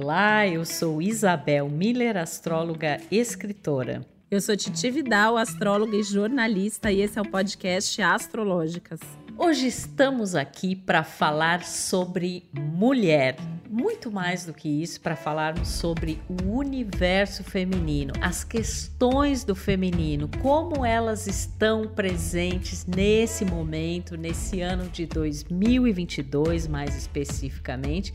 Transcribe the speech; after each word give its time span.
Olá, 0.00 0.46
eu 0.46 0.64
sou 0.64 1.02
Isabel 1.02 1.68
Miller, 1.68 2.16
astróloga 2.16 3.00
e 3.10 3.18
escritora. 3.18 4.06
Eu 4.30 4.40
sou 4.40 4.56
Titi 4.56 4.92
Vidal, 4.92 5.36
astróloga 5.36 5.96
e 5.96 6.04
jornalista, 6.04 6.92
e 6.92 7.00
esse 7.00 7.18
é 7.18 7.22
o 7.22 7.28
podcast 7.28 8.00
Astrológicas. 8.00 9.00
Hoje 9.36 9.66
estamos 9.66 10.36
aqui 10.36 10.76
para 10.76 11.02
falar 11.02 11.64
sobre 11.64 12.44
mulher. 12.54 13.38
Muito 13.68 14.08
mais 14.08 14.46
do 14.46 14.54
que 14.54 14.68
isso, 14.68 15.00
para 15.00 15.16
falarmos 15.16 15.66
sobre 15.66 16.22
o 16.28 16.48
universo 16.48 17.42
feminino, 17.42 18.12
as 18.20 18.44
questões 18.44 19.42
do 19.42 19.56
feminino, 19.56 20.30
como 20.40 20.86
elas 20.86 21.26
estão 21.26 21.88
presentes 21.88 22.86
nesse 22.86 23.44
momento, 23.44 24.16
nesse 24.16 24.60
ano 24.60 24.88
de 24.88 25.06
2022, 25.06 26.68
mais 26.68 26.96
especificamente 26.96 28.14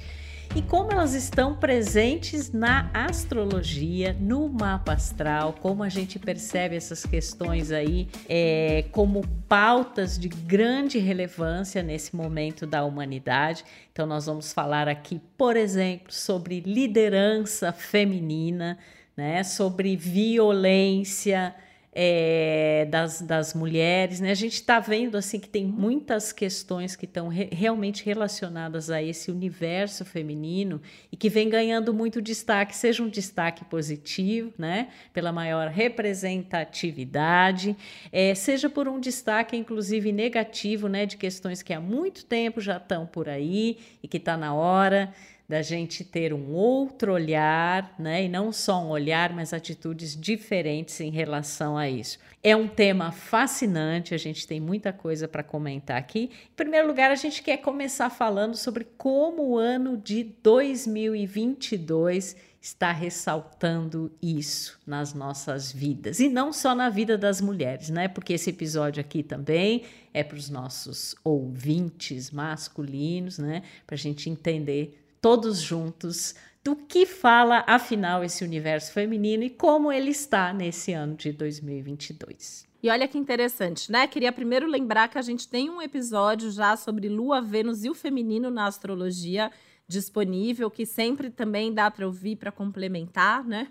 e 0.56 0.62
como 0.62 0.92
elas 0.92 1.16
estão 1.16 1.55
presentes 1.55 2.52
na 2.52 2.88
astrologia, 2.94 4.16
no 4.20 4.48
mapa 4.48 4.94
astral, 4.94 5.55
como 5.60 5.82
a 5.82 5.90
gente 5.90 6.20
percebe 6.20 6.76
essas 6.76 7.04
questões 7.08 7.72
aí 7.72 8.08
é, 8.30 8.86
como 8.91 9.27
pautas 9.50 10.18
de 10.18 10.27
grande 10.27 11.00
relevância 11.00 11.82
nesse 11.82 12.16
momento 12.16 12.68
da 12.68 12.84
humanidade. 12.84 13.66
Então, 13.91 14.05
nós 14.05 14.27
vamos 14.27 14.54
falar 14.54 14.88
aqui, 14.88 15.20
por 15.36 15.58
exemplo, 15.58 16.13
sobre 16.13 16.60
liderança 16.60 17.72
feminina, 17.72 18.77
né, 19.18 19.44
sobre 19.44 19.96
violência 19.96 21.55
é, 21.96 22.88
das, 22.90 23.22
das 23.22 23.54
mulheres, 23.54 24.20
né? 24.20 24.32
A 24.32 24.36
gente 24.36 24.56
está 24.56 24.80
vendo 24.80 25.16
assim 25.16 25.40
que 25.40 25.48
tem 25.48 25.64
muitas 25.64 26.34
questões 26.34 26.96
que 26.96 27.06
estão 27.06 27.28
re 27.28 27.50
realmente 27.52 28.04
relacionadas 28.04 28.90
a 28.90 29.00
esse 29.02 29.30
universo 29.30 30.04
feminino 30.04 30.82
e 31.12 31.18
que 31.18 31.30
vem 31.30 31.48
ganhando 31.50 31.94
muito 31.94 32.20
destaque, 32.20 32.76
seja 32.76 33.04
um 33.04 33.10
destaque 33.10 33.63
positivo, 33.66 34.52
né? 34.58 34.88
Pela 35.13 35.32
maior 35.32 35.68
representatividade, 35.68 37.77
é, 38.12 38.34
seja 38.34 38.68
por 38.70 38.88
um 38.88 39.00
destaque, 39.00 39.55
inclusive, 39.55 40.12
negativo, 40.12 40.88
né? 40.88 41.05
De 41.05 41.16
questões 41.16 41.62
que 41.62 41.74
há 41.74 41.80
muito 41.80 42.26
tempo 42.26 42.60
já 42.60 42.78
estão 42.78 43.05
por 43.05 43.30
aí 43.30 43.78
e 44.02 44.07
que 44.07 44.18
está 44.18 44.35
na 44.35 44.55
hora 44.55 45.13
da 45.54 45.62
gente 45.62 46.04
ter 46.04 46.34
um 46.34 46.51
outro 46.51 47.13
olhar, 47.13 47.93
né? 47.99 48.23
E 48.23 48.27
não 48.27 48.51
só 48.51 48.84
um 48.84 48.90
olhar, 48.90 49.32
mas 49.35 49.54
atitudes 49.54 50.20
diferentes 50.20 50.99
em 50.99 51.12
relação 51.12 51.77
a 51.77 51.87
isso. 51.87 52.18
É 52.41 52.55
um 52.55 52.68
tema 52.68 53.12
fascinante, 53.12 54.15
a 54.15 54.18
gente 54.18 54.48
tem 54.48 54.60
muita 54.60 54.91
coisa 54.91 55.27
para 55.27 55.43
comentar 55.43 55.95
aqui. 55.95 56.32
Em 56.51 56.55
primeiro 56.55 56.87
lugar, 56.87 57.12
a 57.12 57.15
gente 57.15 57.43
quer 57.43 57.57
começar 57.57 58.10
falando 58.10 58.55
sobre 58.55 58.84
como 58.98 59.43
o 59.43 59.55
ano 59.55 59.95
de 59.95 60.23
2022 60.23 62.35
está 62.60 62.91
ressaltando 62.91 64.12
isso 64.19 64.79
nas 64.88 65.13
nossas 65.13 65.72
vidas 65.72 66.19
e 66.19 66.29
não 66.29 66.51
só 66.51 66.73
na 66.73 66.90
vida 66.90 67.16
das 67.16 67.41
mulheres, 67.41 67.90
né? 67.90 68.07
Porque 68.07 68.34
esse 68.34 68.50
episódio 68.50 69.01
aqui 69.01 69.22
também 69.22 69.84
é 70.12 70.23
para 70.23 70.38
os 70.38 70.50
nossos 70.50 71.13
ouvintes 71.23 72.31
masculinos, 72.31 73.38
né? 73.38 73.62
Para 73.85 73.94
a 73.94 74.00
gente 74.00 74.31
entender 74.31 75.03
todos 75.24 75.62
juntos 75.62 76.35
do 76.62 76.75
que 76.75 77.06
fala 77.06 77.63
afinal 77.66 78.25
esse 78.25 78.44
universo 78.44 78.91
feminino 78.91 79.41
e 79.44 79.50
como 79.50 79.90
ele 79.90 80.09
está 80.09 80.52
nesse 80.52 80.91
ano 80.91 81.16
de 81.16 81.31
2022. 81.31 82.68
E 82.84 82.90
olha 82.90 83.07
que 83.07 83.18
interessante, 83.18 83.90
né? 83.90 84.06
Queria 84.06 84.34
primeiro 84.34 84.68
lembrar 84.68 85.07
que 85.07 85.18
a 85.18 85.22
gente 85.22 85.47
tem 85.47 85.69
um 85.69 85.81
episódio 85.81 86.51
já 86.51 86.75
sobre 86.75 87.07
Lua, 87.07 87.41
Vênus 87.41 87.85
e 87.85 87.90
o 87.90 87.96
feminino 87.96 88.51
na 88.51 88.66
astrologia 88.66 89.50
disponível, 89.88 90.69
que 90.69 90.85
sempre 90.85 91.29
também 91.29 91.74
dá 91.74 91.90
para 91.90 92.06
ouvir 92.06 92.35
para 92.35 92.51
complementar, 92.51 93.46
né? 93.46 93.69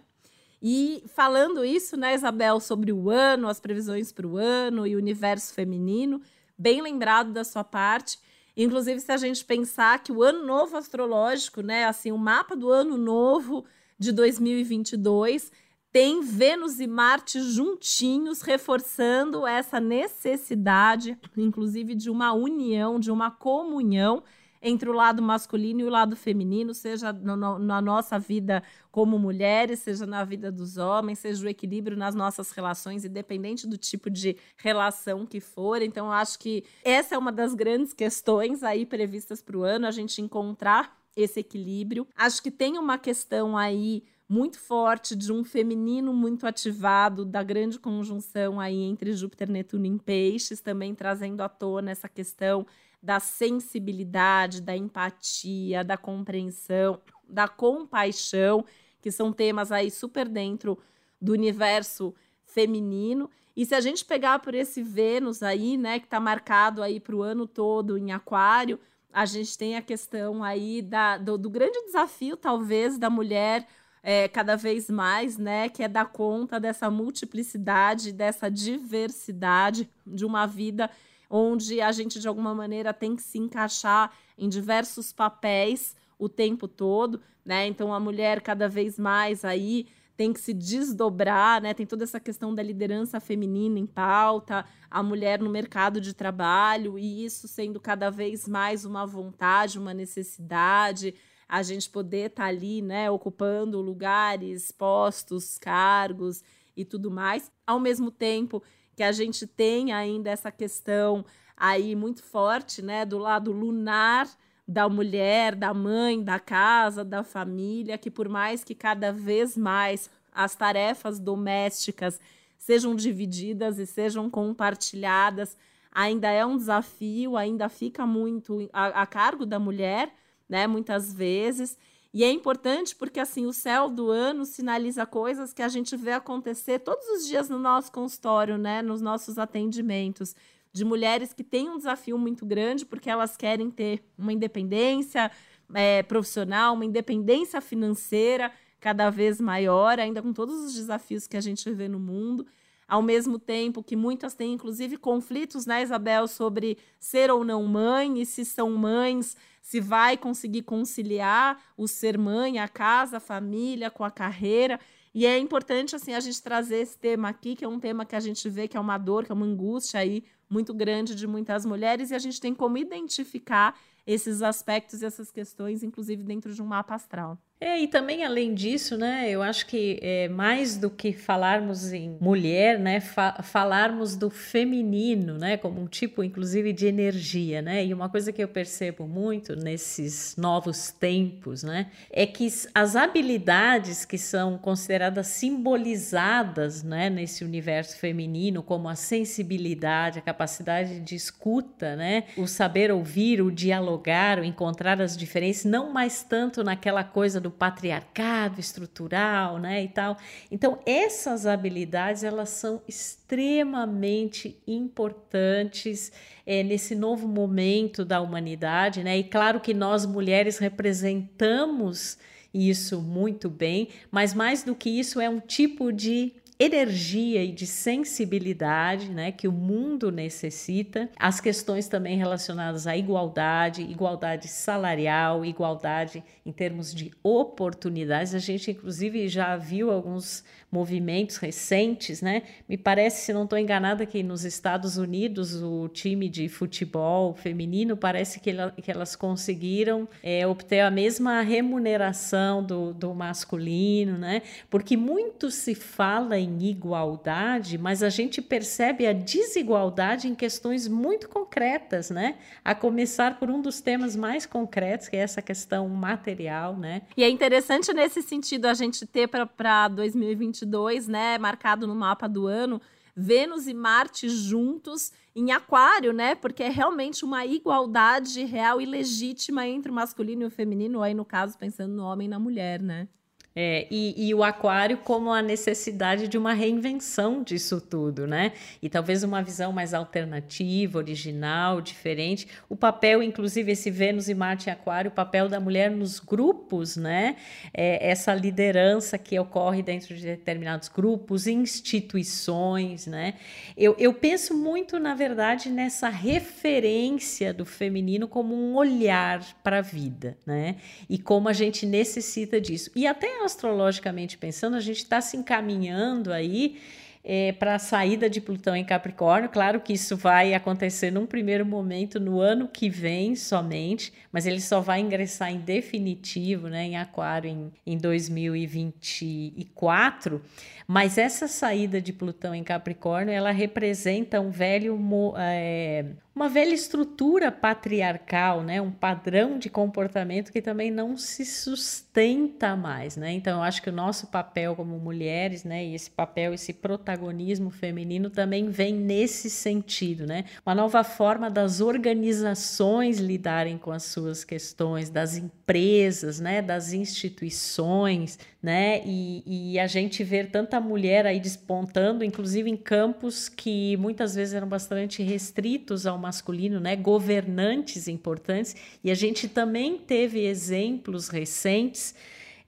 E 0.62 1.04
falando 1.14 1.62
isso, 1.66 1.98
né, 1.98 2.14
Isabel, 2.14 2.60
sobre 2.60 2.94
o 2.94 3.10
ano, 3.10 3.46
as 3.46 3.60
previsões 3.60 4.10
para 4.10 4.26
o 4.26 4.38
ano 4.38 4.86
e 4.86 4.96
o 4.96 4.98
universo 4.98 5.52
feminino, 5.52 6.22
bem 6.56 6.80
lembrado 6.80 7.30
da 7.30 7.44
sua 7.44 7.62
parte. 7.62 8.18
Inclusive, 8.56 9.00
se 9.00 9.10
a 9.10 9.16
gente 9.16 9.44
pensar 9.44 10.02
que 10.02 10.12
o 10.12 10.22
ano 10.22 10.44
novo 10.46 10.76
astrológico, 10.76 11.62
né, 11.62 11.86
assim, 11.86 12.12
o 12.12 12.18
mapa 12.18 12.54
do 12.54 12.70
ano 12.70 12.98
novo 12.98 13.64
de 13.98 14.12
2022 14.12 15.50
tem 15.90 16.22
Vênus 16.22 16.80
e 16.80 16.86
Marte 16.86 17.40
juntinhos, 17.40 18.40
reforçando 18.40 19.46
essa 19.46 19.78
necessidade, 19.78 21.18
inclusive, 21.36 21.94
de 21.94 22.08
uma 22.08 22.32
união, 22.32 22.98
de 22.98 23.10
uma 23.10 23.30
comunhão 23.30 24.22
entre 24.62 24.88
o 24.88 24.92
lado 24.92 25.20
masculino 25.20 25.80
e 25.80 25.84
o 25.84 25.90
lado 25.90 26.14
feminino, 26.14 26.72
seja 26.72 27.12
no, 27.12 27.36
no, 27.36 27.58
na 27.58 27.82
nossa 27.82 28.18
vida 28.18 28.62
como 28.90 29.18
mulheres, 29.18 29.80
seja 29.80 30.06
na 30.06 30.24
vida 30.24 30.52
dos 30.52 30.76
homens, 30.76 31.18
seja 31.18 31.44
o 31.44 31.48
equilíbrio 31.48 31.96
nas 31.96 32.14
nossas 32.14 32.52
relações, 32.52 33.04
independente 33.04 33.66
do 33.66 33.76
tipo 33.76 34.08
de 34.08 34.36
relação 34.56 35.26
que 35.26 35.40
for. 35.40 35.82
Então, 35.82 36.12
acho 36.12 36.38
que 36.38 36.64
essa 36.84 37.16
é 37.16 37.18
uma 37.18 37.32
das 37.32 37.54
grandes 37.54 37.92
questões 37.92 38.62
aí 38.62 38.86
previstas 38.86 39.42
para 39.42 39.56
o 39.56 39.64
ano, 39.64 39.86
a 39.86 39.90
gente 39.90 40.22
encontrar 40.22 40.96
esse 41.16 41.40
equilíbrio. 41.40 42.06
Acho 42.16 42.42
que 42.42 42.50
tem 42.50 42.78
uma 42.78 42.96
questão 42.98 43.56
aí 43.56 44.04
muito 44.28 44.58
forte 44.58 45.14
de 45.14 45.30
um 45.30 45.44
feminino 45.44 46.12
muito 46.14 46.46
ativado, 46.46 47.22
da 47.24 47.42
grande 47.42 47.78
conjunção 47.78 48.58
aí 48.58 48.80
entre 48.80 49.12
Júpiter, 49.12 49.50
Netuno 49.50 49.84
em 49.84 49.98
Peixes, 49.98 50.60
também 50.60 50.94
trazendo 50.94 51.42
à 51.42 51.50
tona 51.50 51.90
essa 51.90 52.08
questão 52.08 52.66
da 53.02 53.18
sensibilidade, 53.18 54.62
da 54.62 54.76
empatia, 54.76 55.82
da 55.82 55.96
compreensão, 55.96 57.00
da 57.28 57.48
compaixão, 57.48 58.64
que 59.00 59.10
são 59.10 59.32
temas 59.32 59.72
aí 59.72 59.90
super 59.90 60.28
dentro 60.28 60.78
do 61.20 61.32
universo 61.32 62.14
feminino. 62.44 63.28
E 63.56 63.66
se 63.66 63.74
a 63.74 63.80
gente 63.80 64.04
pegar 64.04 64.38
por 64.38 64.54
esse 64.54 64.82
Vênus 64.82 65.42
aí, 65.42 65.76
né, 65.76 65.98
que 65.98 66.06
está 66.06 66.20
marcado 66.20 66.82
aí 66.82 67.00
para 67.00 67.16
o 67.16 67.22
ano 67.22 67.46
todo 67.46 67.98
em 67.98 68.12
Aquário, 68.12 68.78
a 69.12 69.26
gente 69.26 69.58
tem 69.58 69.76
a 69.76 69.82
questão 69.82 70.42
aí 70.42 70.80
da, 70.80 71.18
do, 71.18 71.36
do 71.36 71.50
grande 71.50 71.84
desafio, 71.84 72.36
talvez, 72.36 72.98
da 72.98 73.10
mulher 73.10 73.66
é, 74.02 74.26
cada 74.26 74.56
vez 74.56 74.88
mais, 74.88 75.36
né, 75.36 75.68
que 75.68 75.82
é 75.82 75.88
dar 75.88 76.06
conta 76.06 76.58
dessa 76.58 76.90
multiplicidade, 76.90 78.12
dessa 78.12 78.50
diversidade 78.50 79.88
de 80.06 80.24
uma 80.24 80.46
vida 80.46 80.90
onde 81.34 81.80
a 81.80 81.90
gente 81.90 82.20
de 82.20 82.28
alguma 82.28 82.54
maneira 82.54 82.92
tem 82.92 83.16
que 83.16 83.22
se 83.22 83.38
encaixar 83.38 84.12
em 84.36 84.50
diversos 84.50 85.14
papéis 85.14 85.96
o 86.18 86.28
tempo 86.28 86.68
todo, 86.68 87.22
né? 87.42 87.66
Então 87.66 87.92
a 87.92 87.98
mulher 87.98 88.42
cada 88.42 88.68
vez 88.68 88.98
mais 88.98 89.42
aí 89.42 89.86
tem 90.14 90.30
que 90.30 90.38
se 90.38 90.52
desdobrar, 90.52 91.62
né? 91.62 91.72
Tem 91.72 91.86
toda 91.86 92.04
essa 92.04 92.20
questão 92.20 92.54
da 92.54 92.62
liderança 92.62 93.18
feminina 93.18 93.78
em 93.78 93.86
pauta, 93.86 94.66
a 94.90 95.02
mulher 95.02 95.40
no 95.40 95.48
mercado 95.48 96.02
de 96.02 96.12
trabalho 96.12 96.98
e 96.98 97.24
isso 97.24 97.48
sendo 97.48 97.80
cada 97.80 98.10
vez 98.10 98.46
mais 98.46 98.84
uma 98.84 99.06
vontade, 99.06 99.78
uma 99.78 99.94
necessidade, 99.94 101.14
a 101.48 101.62
gente 101.62 101.88
poder 101.88 102.26
estar 102.26 102.42
tá 102.42 102.48
ali, 102.50 102.82
né, 102.82 103.10
ocupando 103.10 103.80
lugares, 103.80 104.70
postos, 104.70 105.56
cargos 105.58 106.42
e 106.76 106.84
tudo 106.84 107.10
mais, 107.10 107.50
ao 107.66 107.80
mesmo 107.80 108.10
tempo 108.10 108.62
que 108.96 109.02
a 109.02 109.12
gente 109.12 109.46
tem 109.46 109.92
ainda 109.92 110.30
essa 110.30 110.50
questão 110.50 111.24
aí 111.56 111.94
muito 111.94 112.22
forte, 112.22 112.82
né, 112.82 113.04
do 113.04 113.18
lado 113.18 113.52
lunar 113.52 114.28
da 114.66 114.88
mulher, 114.88 115.54
da 115.54 115.74
mãe, 115.74 116.22
da 116.22 116.38
casa, 116.38 117.04
da 117.04 117.22
família, 117.22 117.98
que 117.98 118.10
por 118.10 118.28
mais 118.28 118.64
que 118.64 118.74
cada 118.74 119.12
vez 119.12 119.56
mais 119.56 120.10
as 120.32 120.54
tarefas 120.54 121.18
domésticas 121.18 122.20
sejam 122.56 122.94
divididas 122.94 123.78
e 123.78 123.86
sejam 123.86 124.30
compartilhadas, 124.30 125.56
ainda 125.90 126.30
é 126.30 126.46
um 126.46 126.56
desafio, 126.56 127.36
ainda 127.36 127.68
fica 127.68 128.06
muito 128.06 128.68
a, 128.72 129.02
a 129.02 129.06
cargo 129.06 129.44
da 129.44 129.58
mulher, 129.58 130.14
né, 130.48 130.66
muitas 130.66 131.12
vezes. 131.12 131.76
E 132.14 132.22
é 132.22 132.30
importante 132.30 132.94
porque 132.94 133.18
assim 133.18 133.46
o 133.46 133.52
céu 133.52 133.88
do 133.88 134.10
ano 134.10 134.44
sinaliza 134.44 135.06
coisas 135.06 135.52
que 135.52 135.62
a 135.62 135.68
gente 135.68 135.96
vê 135.96 136.12
acontecer 136.12 136.78
todos 136.80 137.06
os 137.08 137.26
dias 137.26 137.48
no 137.48 137.58
nosso 137.58 137.90
consultório, 137.90 138.58
né, 138.58 138.82
nos 138.82 139.00
nossos 139.00 139.38
atendimentos, 139.38 140.36
de 140.72 140.84
mulheres 140.84 141.32
que 141.32 141.42
têm 141.42 141.70
um 141.70 141.76
desafio 141.78 142.18
muito 142.18 142.44
grande 142.44 142.84
porque 142.84 143.08
elas 143.08 143.36
querem 143.36 143.70
ter 143.70 144.02
uma 144.18 144.32
independência 144.32 145.30
é, 145.74 146.02
profissional, 146.02 146.74
uma 146.74 146.84
independência 146.84 147.60
financeira 147.60 148.52
cada 148.78 149.08
vez 149.10 149.40
maior, 149.40 149.98
ainda 149.98 150.20
com 150.20 150.32
todos 150.32 150.56
os 150.56 150.74
desafios 150.74 151.26
que 151.26 151.36
a 151.36 151.40
gente 151.40 151.70
vê 151.72 151.88
no 151.88 151.98
mundo 152.00 152.46
ao 152.86 153.02
mesmo 153.02 153.38
tempo 153.38 153.82
que 153.82 153.96
muitas 153.96 154.34
têm, 154.34 154.52
inclusive, 154.52 154.96
conflitos, 154.96 155.66
né, 155.66 155.82
Isabel, 155.82 156.28
sobre 156.28 156.78
ser 156.98 157.30
ou 157.30 157.44
não 157.44 157.64
mãe, 157.64 158.20
e 158.20 158.26
se 158.26 158.44
são 158.44 158.70
mães, 158.72 159.36
se 159.60 159.80
vai 159.80 160.16
conseguir 160.16 160.62
conciliar 160.62 161.62
o 161.76 161.86
ser 161.86 162.18
mãe, 162.18 162.58
a 162.58 162.68
casa, 162.68 163.16
a 163.16 163.20
família 163.20 163.90
com 163.90 164.04
a 164.04 164.10
carreira. 164.10 164.78
E 165.14 165.26
é 165.26 165.38
importante, 165.38 165.94
assim, 165.94 166.14
a 166.14 166.20
gente 166.20 166.42
trazer 166.42 166.78
esse 166.78 166.98
tema 166.98 167.28
aqui, 167.28 167.54
que 167.54 167.64
é 167.64 167.68
um 167.68 167.78
tema 167.78 168.04
que 168.04 168.16
a 168.16 168.20
gente 168.20 168.48
vê 168.48 168.66
que 168.66 168.76
é 168.76 168.80
uma 168.80 168.98
dor, 168.98 169.24
que 169.24 169.32
é 169.32 169.34
uma 169.34 169.46
angústia 169.46 170.00
aí 170.00 170.24
muito 170.48 170.74
grande 170.74 171.14
de 171.14 171.26
muitas 171.26 171.64
mulheres, 171.64 172.10
e 172.10 172.14
a 172.14 172.18
gente 172.18 172.40
tem 172.40 172.54
como 172.54 172.76
identificar 172.76 173.78
esses 174.06 174.42
aspectos 174.42 175.00
e 175.00 175.06
essas 175.06 175.30
questões, 175.30 175.82
inclusive 175.82 176.22
dentro 176.22 176.52
de 176.52 176.60
um 176.60 176.66
mapa 176.66 176.94
astral. 176.94 177.38
É, 177.64 177.78
e 177.78 177.86
também 177.86 178.24
além 178.24 178.54
disso, 178.54 178.98
né, 178.98 179.30
eu 179.30 179.40
acho 179.40 179.66
que 179.66 179.96
é, 180.02 180.28
mais 180.28 180.76
do 180.76 180.90
que 180.90 181.12
falarmos 181.12 181.92
em 181.92 182.16
mulher, 182.20 182.76
né, 182.76 182.98
fa 182.98 183.40
falarmos 183.40 184.16
do 184.16 184.28
feminino, 184.28 185.38
né, 185.38 185.56
como 185.56 185.80
um 185.80 185.86
tipo, 185.86 186.24
inclusive, 186.24 186.72
de 186.72 186.88
energia, 186.88 187.62
né, 187.62 187.86
e 187.86 187.94
uma 187.94 188.08
coisa 188.08 188.32
que 188.32 188.42
eu 188.42 188.48
percebo 188.48 189.06
muito 189.06 189.54
nesses 189.54 190.34
novos 190.36 190.90
tempos, 190.90 191.62
né, 191.62 191.86
é 192.10 192.26
que 192.26 192.48
as 192.74 192.96
habilidades 192.96 194.04
que 194.04 194.18
são 194.18 194.58
consideradas 194.58 195.28
simbolizadas, 195.28 196.82
né, 196.82 197.08
nesse 197.08 197.44
universo 197.44 197.96
feminino, 197.96 198.60
como 198.60 198.88
a 198.88 198.96
sensibilidade, 198.96 200.18
a 200.18 200.22
capacidade 200.22 200.98
de 200.98 201.14
escuta, 201.14 201.94
né, 201.94 202.24
o 202.36 202.48
saber 202.48 202.90
ouvir, 202.90 203.40
o 203.40 203.52
dialogar, 203.52 204.40
o 204.40 204.44
encontrar 204.44 205.00
as 205.00 205.16
diferenças, 205.16 205.64
não 205.64 205.92
mais 205.92 206.24
tanto 206.24 206.64
naquela 206.64 207.04
coisa 207.04 207.40
do 207.40 207.51
patriarcado 207.52 208.58
estrutural, 208.58 209.58
né, 209.58 209.84
e 209.84 209.88
tal. 209.88 210.16
Então, 210.50 210.78
essas 210.84 211.46
habilidades, 211.46 212.24
elas 212.24 212.48
são 212.48 212.82
extremamente 212.88 214.60
importantes 214.66 216.10
é, 216.44 216.62
nesse 216.62 216.94
novo 216.94 217.28
momento 217.28 218.04
da 218.04 218.20
humanidade, 218.20 219.04
né, 219.04 219.18
e 219.18 219.24
claro 219.24 219.60
que 219.60 219.72
nós 219.72 220.04
mulheres 220.04 220.58
representamos 220.58 222.18
isso 222.52 223.00
muito 223.00 223.48
bem, 223.48 223.88
mas 224.10 224.34
mais 224.34 224.62
do 224.62 224.74
que 224.74 224.90
isso 224.90 225.20
é 225.20 225.28
um 225.28 225.40
tipo 225.40 225.92
de 225.92 226.34
energia 226.62 227.42
e 227.42 227.50
de 227.50 227.66
sensibilidade 227.66 229.10
né, 229.10 229.32
que 229.32 229.48
o 229.48 229.52
mundo 229.52 230.12
necessita, 230.12 231.10
as 231.18 231.40
questões 231.40 231.88
também 231.88 232.16
relacionadas 232.16 232.86
à 232.86 232.96
igualdade, 232.96 233.82
igualdade 233.82 234.46
salarial, 234.46 235.44
igualdade 235.44 236.22
em 236.46 236.52
termos 236.52 236.94
de 236.94 237.10
oportunidades. 237.22 238.34
A 238.34 238.38
gente, 238.38 238.70
inclusive, 238.70 239.28
já 239.28 239.56
viu 239.56 239.90
alguns 239.90 240.44
movimentos 240.72 241.36
recentes, 241.36 242.22
né? 242.22 242.42
Me 242.66 242.78
parece, 242.78 243.26
se 243.26 243.32
não 243.34 243.44
estou 243.44 243.58
enganada, 243.58 244.06
que 244.06 244.22
nos 244.22 244.42
Estados 244.42 244.96
Unidos 244.96 245.62
o 245.62 245.86
time 245.88 246.30
de 246.30 246.48
futebol 246.48 247.34
feminino 247.34 247.94
parece 247.94 248.40
que, 248.40 248.50
ela, 248.50 248.70
que 248.70 248.90
elas 248.90 249.14
conseguiram 249.14 250.08
é, 250.22 250.46
obter 250.46 250.80
a 250.80 250.90
mesma 250.90 251.42
remuneração 251.42 252.64
do, 252.64 252.94
do 252.94 253.12
masculino, 253.12 254.16
né? 254.16 254.40
Porque 254.70 254.96
muito 254.96 255.50
se 255.50 255.74
fala 255.74 256.38
em 256.38 256.62
igualdade, 256.62 257.76
mas 257.76 258.02
a 258.02 258.08
gente 258.08 258.40
percebe 258.40 259.06
a 259.06 259.12
desigualdade 259.12 260.26
em 260.26 260.34
questões 260.34 260.88
muito 260.88 261.28
concretas, 261.28 262.08
né? 262.08 262.36
A 262.64 262.74
começar 262.74 263.38
por 263.38 263.50
um 263.50 263.60
dos 263.60 263.82
temas 263.82 264.16
mais 264.16 264.46
concretos, 264.46 265.08
que 265.08 265.16
é 265.18 265.20
essa 265.20 265.42
questão 265.42 265.86
material, 265.86 266.78
né? 266.78 267.02
E 267.14 267.22
é 267.22 267.28
interessante 267.28 267.92
nesse 267.92 268.22
sentido 268.22 268.64
a 268.64 268.72
gente 268.72 269.04
ter 269.04 269.28
para 269.28 269.88
2022 269.88 270.61
2022, 270.66 271.08
né, 271.08 271.38
marcado 271.38 271.86
no 271.86 271.94
mapa 271.94 272.28
do 272.28 272.46
ano, 272.46 272.80
Vênus 273.14 273.66
e 273.66 273.74
Marte 273.74 274.28
juntos 274.28 275.12
em 275.36 275.52
Aquário, 275.52 276.12
né? 276.12 276.34
Porque 276.34 276.62
é 276.62 276.68
realmente 276.70 277.24
uma 277.24 277.44
igualdade 277.44 278.44
real 278.44 278.80
e 278.80 278.86
legítima 278.86 279.66
entre 279.66 279.90
o 279.90 279.94
masculino 279.94 280.42
e 280.42 280.46
o 280.46 280.50
feminino, 280.50 281.02
aí 281.02 281.12
no 281.12 281.24
caso 281.24 281.58
pensando 281.58 281.94
no 281.94 282.04
homem 282.04 282.26
e 282.26 282.30
na 282.30 282.38
mulher, 282.38 282.80
né? 282.80 283.08
É, 283.54 283.86
e, 283.90 284.28
e, 284.28 284.34
o 284.34 284.42
aquário 284.42 284.96
como 284.96 285.30
a 285.30 285.42
necessidade 285.42 286.26
de 286.26 286.38
uma 286.38 286.54
reinvenção 286.54 287.42
disso 287.42 287.82
tudo, 287.82 288.26
né? 288.26 288.52
E 288.80 288.88
talvez 288.88 289.22
uma 289.22 289.42
visão 289.42 289.72
mais 289.72 289.92
alternativa, 289.92 290.98
original, 290.98 291.82
diferente. 291.82 292.48
O 292.66 292.74
papel, 292.74 293.22
inclusive, 293.22 293.72
esse 293.72 293.90
Vênus 293.90 294.30
e 294.30 294.34
Marte 294.34 294.70
em 294.70 294.72
aquário, 294.72 295.10
o 295.10 295.14
papel 295.14 295.50
da 295.50 295.60
mulher 295.60 295.90
nos 295.90 296.18
grupos, 296.18 296.96
né? 296.96 297.36
É, 297.74 298.10
essa 298.10 298.34
liderança 298.34 299.18
que 299.18 299.38
ocorre 299.38 299.82
dentro 299.82 300.14
de 300.14 300.22
determinados 300.22 300.88
grupos, 300.88 301.46
instituições, 301.46 303.06
né? 303.06 303.34
Eu, 303.76 303.94
eu 303.98 304.14
penso 304.14 304.56
muito, 304.56 304.98
na 304.98 305.14
verdade, 305.14 305.68
nessa 305.68 306.08
referência 306.08 307.52
do 307.52 307.66
feminino 307.66 308.26
como 308.26 308.54
um 308.54 308.76
olhar 308.76 309.44
para 309.62 309.78
a 309.78 309.82
vida, 309.82 310.38
né? 310.46 310.76
E 311.08 311.18
como 311.18 311.50
a 311.50 311.52
gente 311.52 311.84
necessita 311.84 312.58
disso. 312.58 312.90
E 312.96 313.06
até 313.06 313.41
astrologicamente 313.44 314.38
pensando, 314.38 314.76
a 314.76 314.80
gente 314.80 314.98
está 314.98 315.20
se 315.20 315.36
encaminhando 315.36 316.32
aí 316.32 316.78
é, 317.24 317.52
para 317.52 317.76
a 317.76 317.78
saída 317.78 318.28
de 318.28 318.40
Plutão 318.40 318.74
em 318.74 318.84
Capricórnio. 318.84 319.48
Claro 319.48 319.78
que 319.80 319.92
isso 319.92 320.16
vai 320.16 320.54
acontecer 320.54 321.12
num 321.12 321.26
primeiro 321.26 321.64
momento 321.64 322.18
no 322.18 322.40
ano 322.40 322.66
que 322.66 322.90
vem 322.90 323.36
somente, 323.36 324.12
mas 324.32 324.44
ele 324.46 324.60
só 324.60 324.80
vai 324.80 324.98
ingressar 325.00 325.52
em 325.52 325.58
definitivo 325.58 326.66
né, 326.68 326.84
em 326.84 326.96
Aquário 326.96 327.48
em, 327.48 327.70
em 327.86 327.96
2024. 327.96 330.42
Mas 330.86 331.16
essa 331.16 331.46
saída 331.46 332.00
de 332.00 332.12
Plutão 332.12 332.52
em 332.54 332.64
Capricórnio 332.64 333.32
ela 333.32 333.52
representa 333.52 334.40
um 334.40 334.50
velho 334.50 334.98
é, 335.38 336.06
uma 336.34 336.48
velha 336.48 336.72
estrutura 336.72 337.52
patriarcal, 337.52 338.62
né? 338.62 338.80
um 338.80 338.90
padrão 338.90 339.58
de 339.58 339.68
comportamento 339.68 340.50
que 340.50 340.62
também 340.62 340.90
não 340.90 341.16
se 341.16 341.44
sustenta 341.44 342.74
mais. 342.74 343.16
Né? 343.16 343.32
Então, 343.32 343.58
eu 343.58 343.62
acho 343.62 343.82
que 343.82 343.90
o 343.90 343.92
nosso 343.92 344.28
papel 344.28 344.74
como 344.74 344.98
mulheres, 344.98 345.62
né? 345.62 345.84
e 345.84 345.94
esse 345.94 346.10
papel, 346.10 346.54
esse 346.54 346.72
protagonismo 346.72 347.70
feminino 347.70 348.30
também 348.30 348.70
vem 348.70 348.94
nesse 348.94 349.50
sentido. 349.50 350.26
Né? 350.26 350.46
Uma 350.64 350.74
nova 350.74 351.04
forma 351.04 351.50
das 351.50 351.80
organizações 351.82 353.18
lidarem 353.18 353.76
com 353.76 353.92
as 353.92 354.04
suas 354.04 354.42
questões, 354.42 355.10
das 355.10 355.36
empresas, 355.36 356.40
né? 356.40 356.62
das 356.62 356.94
instituições, 356.94 358.38
né? 358.62 359.02
E, 359.04 359.72
e, 359.74 359.78
a 359.80 359.88
gente 359.88 360.22
ver 360.22 360.50
tanta 360.50 360.80
mulher 360.80 361.26
aí 361.26 361.40
despontando, 361.40 362.24
inclusive 362.24 362.70
em 362.70 362.76
campos 362.76 363.48
que 363.48 363.96
muitas 363.96 364.36
vezes 364.36 364.54
eram 364.54 364.68
bastante 364.68 365.20
restritos 365.22 366.06
ao 366.06 366.16
masculino, 366.16 366.78
né? 366.78 366.94
Governantes 366.94 368.06
importantes. 368.06 368.76
E 369.02 369.10
a 369.10 369.14
gente 369.14 369.48
também 369.48 369.98
teve 369.98 370.46
exemplos 370.46 371.28
recentes 371.28 372.14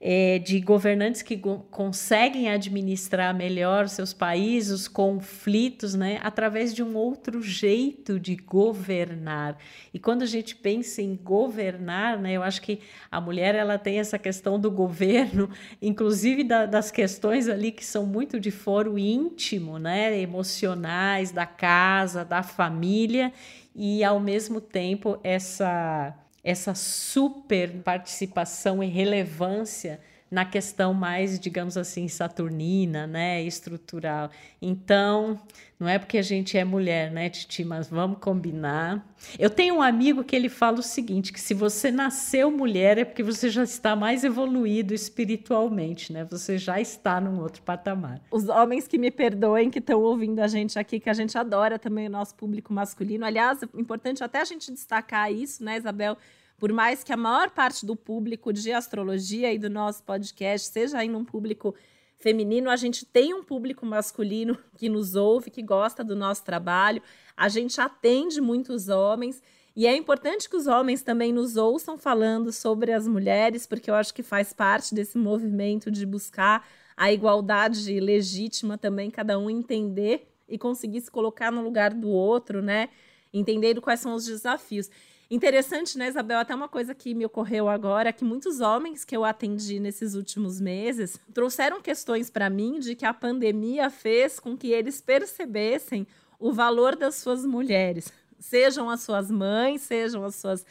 é, 0.07 0.37
de 0.37 0.59
governantes 0.59 1.23
que 1.23 1.35
conseguem 1.71 2.47
administrar 2.47 3.33
melhor 3.33 3.89
seus 3.89 4.13
países, 4.13 4.71
os 4.71 4.87
conflitos, 4.87 5.95
né, 5.95 6.19
através 6.21 6.75
de 6.75 6.83
um 6.83 6.95
outro 6.95 7.41
jeito 7.41 8.19
de 8.19 8.35
governar. 8.35 9.57
E 9.91 9.97
quando 9.97 10.21
a 10.21 10.27
gente 10.27 10.55
pensa 10.55 11.01
em 11.01 11.15
governar, 11.15 12.19
né, 12.19 12.33
eu 12.33 12.43
acho 12.43 12.61
que 12.61 12.81
a 13.09 13.19
mulher 13.19 13.55
ela 13.55 13.79
tem 13.79 13.97
essa 13.97 14.19
questão 14.19 14.59
do 14.59 14.69
governo, 14.69 15.49
inclusive 15.81 16.43
da, 16.43 16.67
das 16.67 16.91
questões 16.91 17.49
ali 17.49 17.71
que 17.71 17.83
são 17.83 18.05
muito 18.05 18.39
de 18.39 18.51
foro 18.51 18.99
íntimo, 18.99 19.79
né, 19.79 20.21
emocionais 20.21 21.31
da 21.31 21.47
casa, 21.47 22.23
da 22.23 22.43
família, 22.43 23.33
e 23.75 24.03
ao 24.03 24.19
mesmo 24.19 24.61
tempo 24.61 25.19
essa 25.23 26.15
essa 26.45 26.75
super 26.75 27.81
participação 27.81 28.83
e 28.83 28.87
relevância 28.87 29.99
na 30.35 30.43
questão 30.43 30.93
mais, 30.93 31.39
digamos 31.39 31.77
assim, 31.77 32.09
saturnina, 32.09 33.07
né, 33.07 33.41
estrutural. 33.41 34.29
Então, 34.61 35.39
não 35.79 35.87
é 35.87 35.97
porque 35.97 36.17
a 36.17 36.21
gente 36.21 36.57
é 36.57 36.65
mulher, 36.65 37.09
né, 37.09 37.29
Titi, 37.29 37.63
mas 37.63 37.87
vamos 37.87 38.17
combinar. 38.19 39.15
Eu 39.39 39.49
tenho 39.49 39.75
um 39.75 39.81
amigo 39.81 40.25
que 40.25 40.35
ele 40.35 40.49
fala 40.49 40.79
o 40.79 40.83
seguinte, 40.83 41.31
que 41.31 41.39
se 41.39 41.53
você 41.53 41.89
nasceu 41.89 42.51
mulher 42.51 42.97
é 42.97 43.05
porque 43.05 43.23
você 43.23 43.49
já 43.49 43.63
está 43.63 43.95
mais 43.95 44.25
evoluído 44.25 44.93
espiritualmente, 44.93 46.11
né? 46.11 46.27
Você 46.29 46.57
já 46.57 46.81
está 46.81 47.21
num 47.21 47.39
outro 47.39 47.61
patamar. 47.61 48.19
Os 48.29 48.49
homens 48.49 48.89
que 48.89 48.97
me 48.97 49.11
perdoem 49.11 49.69
que 49.69 49.79
estão 49.79 50.01
ouvindo 50.01 50.41
a 50.41 50.49
gente 50.49 50.77
aqui, 50.77 50.99
que 50.99 51.09
a 51.09 51.13
gente 51.13 51.37
adora 51.37 51.79
também 51.79 52.07
o 52.07 52.11
nosso 52.11 52.35
público 52.35 52.73
masculino. 52.73 53.25
Aliás, 53.25 53.63
é 53.63 53.67
importante 53.73 54.21
até 54.21 54.41
a 54.41 54.45
gente 54.45 54.69
destacar 54.69 55.31
isso, 55.31 55.63
né, 55.63 55.77
Isabel? 55.77 56.17
Por 56.57 56.71
mais 56.71 57.03
que 57.03 57.11
a 57.11 57.17
maior 57.17 57.49
parte 57.49 57.85
do 57.85 57.95
público 57.95 58.53
de 58.53 58.71
astrologia 58.71 59.53
e 59.53 59.59
do 59.59 59.69
nosso 59.69 60.03
podcast 60.03 60.69
seja 60.69 60.97
ainda 60.97 61.17
um 61.17 61.25
público 61.25 61.75
feminino, 62.17 62.69
a 62.69 62.75
gente 62.75 63.05
tem 63.05 63.33
um 63.33 63.43
público 63.43 63.85
masculino 63.85 64.57
que 64.77 64.87
nos 64.87 65.15
ouve, 65.15 65.51
que 65.51 65.61
gosta 65.61 66.03
do 66.03 66.15
nosso 66.15 66.43
trabalho. 66.43 67.01
A 67.35 67.49
gente 67.49 67.79
atende 67.79 68.39
muitos 68.39 68.87
homens. 68.87 69.41
E 69.75 69.85
é 69.85 69.93
importante 69.93 70.49
que 70.49 70.55
os 70.55 70.67
homens 70.67 71.01
também 71.01 71.33
nos 71.33 71.57
ouçam 71.57 71.97
falando 71.97 72.49
sobre 72.53 72.93
as 72.93 73.05
mulheres, 73.05 73.67
porque 73.67 73.91
eu 73.91 73.95
acho 73.95 74.13
que 74.13 74.23
faz 74.23 74.53
parte 74.53 74.95
desse 74.95 75.17
movimento 75.17 75.91
de 75.91 76.05
buscar 76.05 76.65
a 76.95 77.11
igualdade 77.11 77.99
legítima 77.99 78.77
também, 78.77 79.11
cada 79.11 79.37
um 79.37 79.49
entender 79.49 80.31
e 80.47 80.57
conseguir 80.57 81.01
se 81.01 81.11
colocar 81.11 81.51
no 81.51 81.61
lugar 81.61 81.93
do 81.93 82.07
outro, 82.07 82.61
né? 82.61 82.87
Entendendo 83.33 83.81
quais 83.81 83.99
são 83.99 84.13
os 84.13 84.25
desafios. 84.25 84.89
Interessante, 85.29 85.97
né, 85.97 86.07
Isabel? 86.07 86.37
Até 86.37 86.53
uma 86.53 86.67
coisa 86.67 86.93
que 86.93 87.15
me 87.15 87.25
ocorreu 87.25 87.67
agora, 87.67 88.13
que 88.13 88.23
muitos 88.23 88.59
homens 88.59 89.03
que 89.03 89.17
eu 89.17 89.25
atendi 89.25 89.79
nesses 89.79 90.13
últimos 90.13 90.61
meses 90.61 91.19
trouxeram 91.33 91.81
questões 91.81 92.29
para 92.29 92.49
mim 92.49 92.79
de 92.79 92.95
que 92.95 93.05
a 93.05 93.13
pandemia 93.13 93.89
fez 93.89 94.39
com 94.39 94.55
que 94.55 94.67
eles 94.71 95.01
percebessem 95.01 96.05
o 96.39 96.53
valor 96.53 96.95
das 96.95 97.15
suas 97.15 97.45
mulheres, 97.45 98.11
sejam 98.39 98.89
as 98.89 99.01
suas 99.01 99.31
mães, 99.31 99.81
sejam 99.81 100.23
as 100.23 100.35
suas 100.35 100.65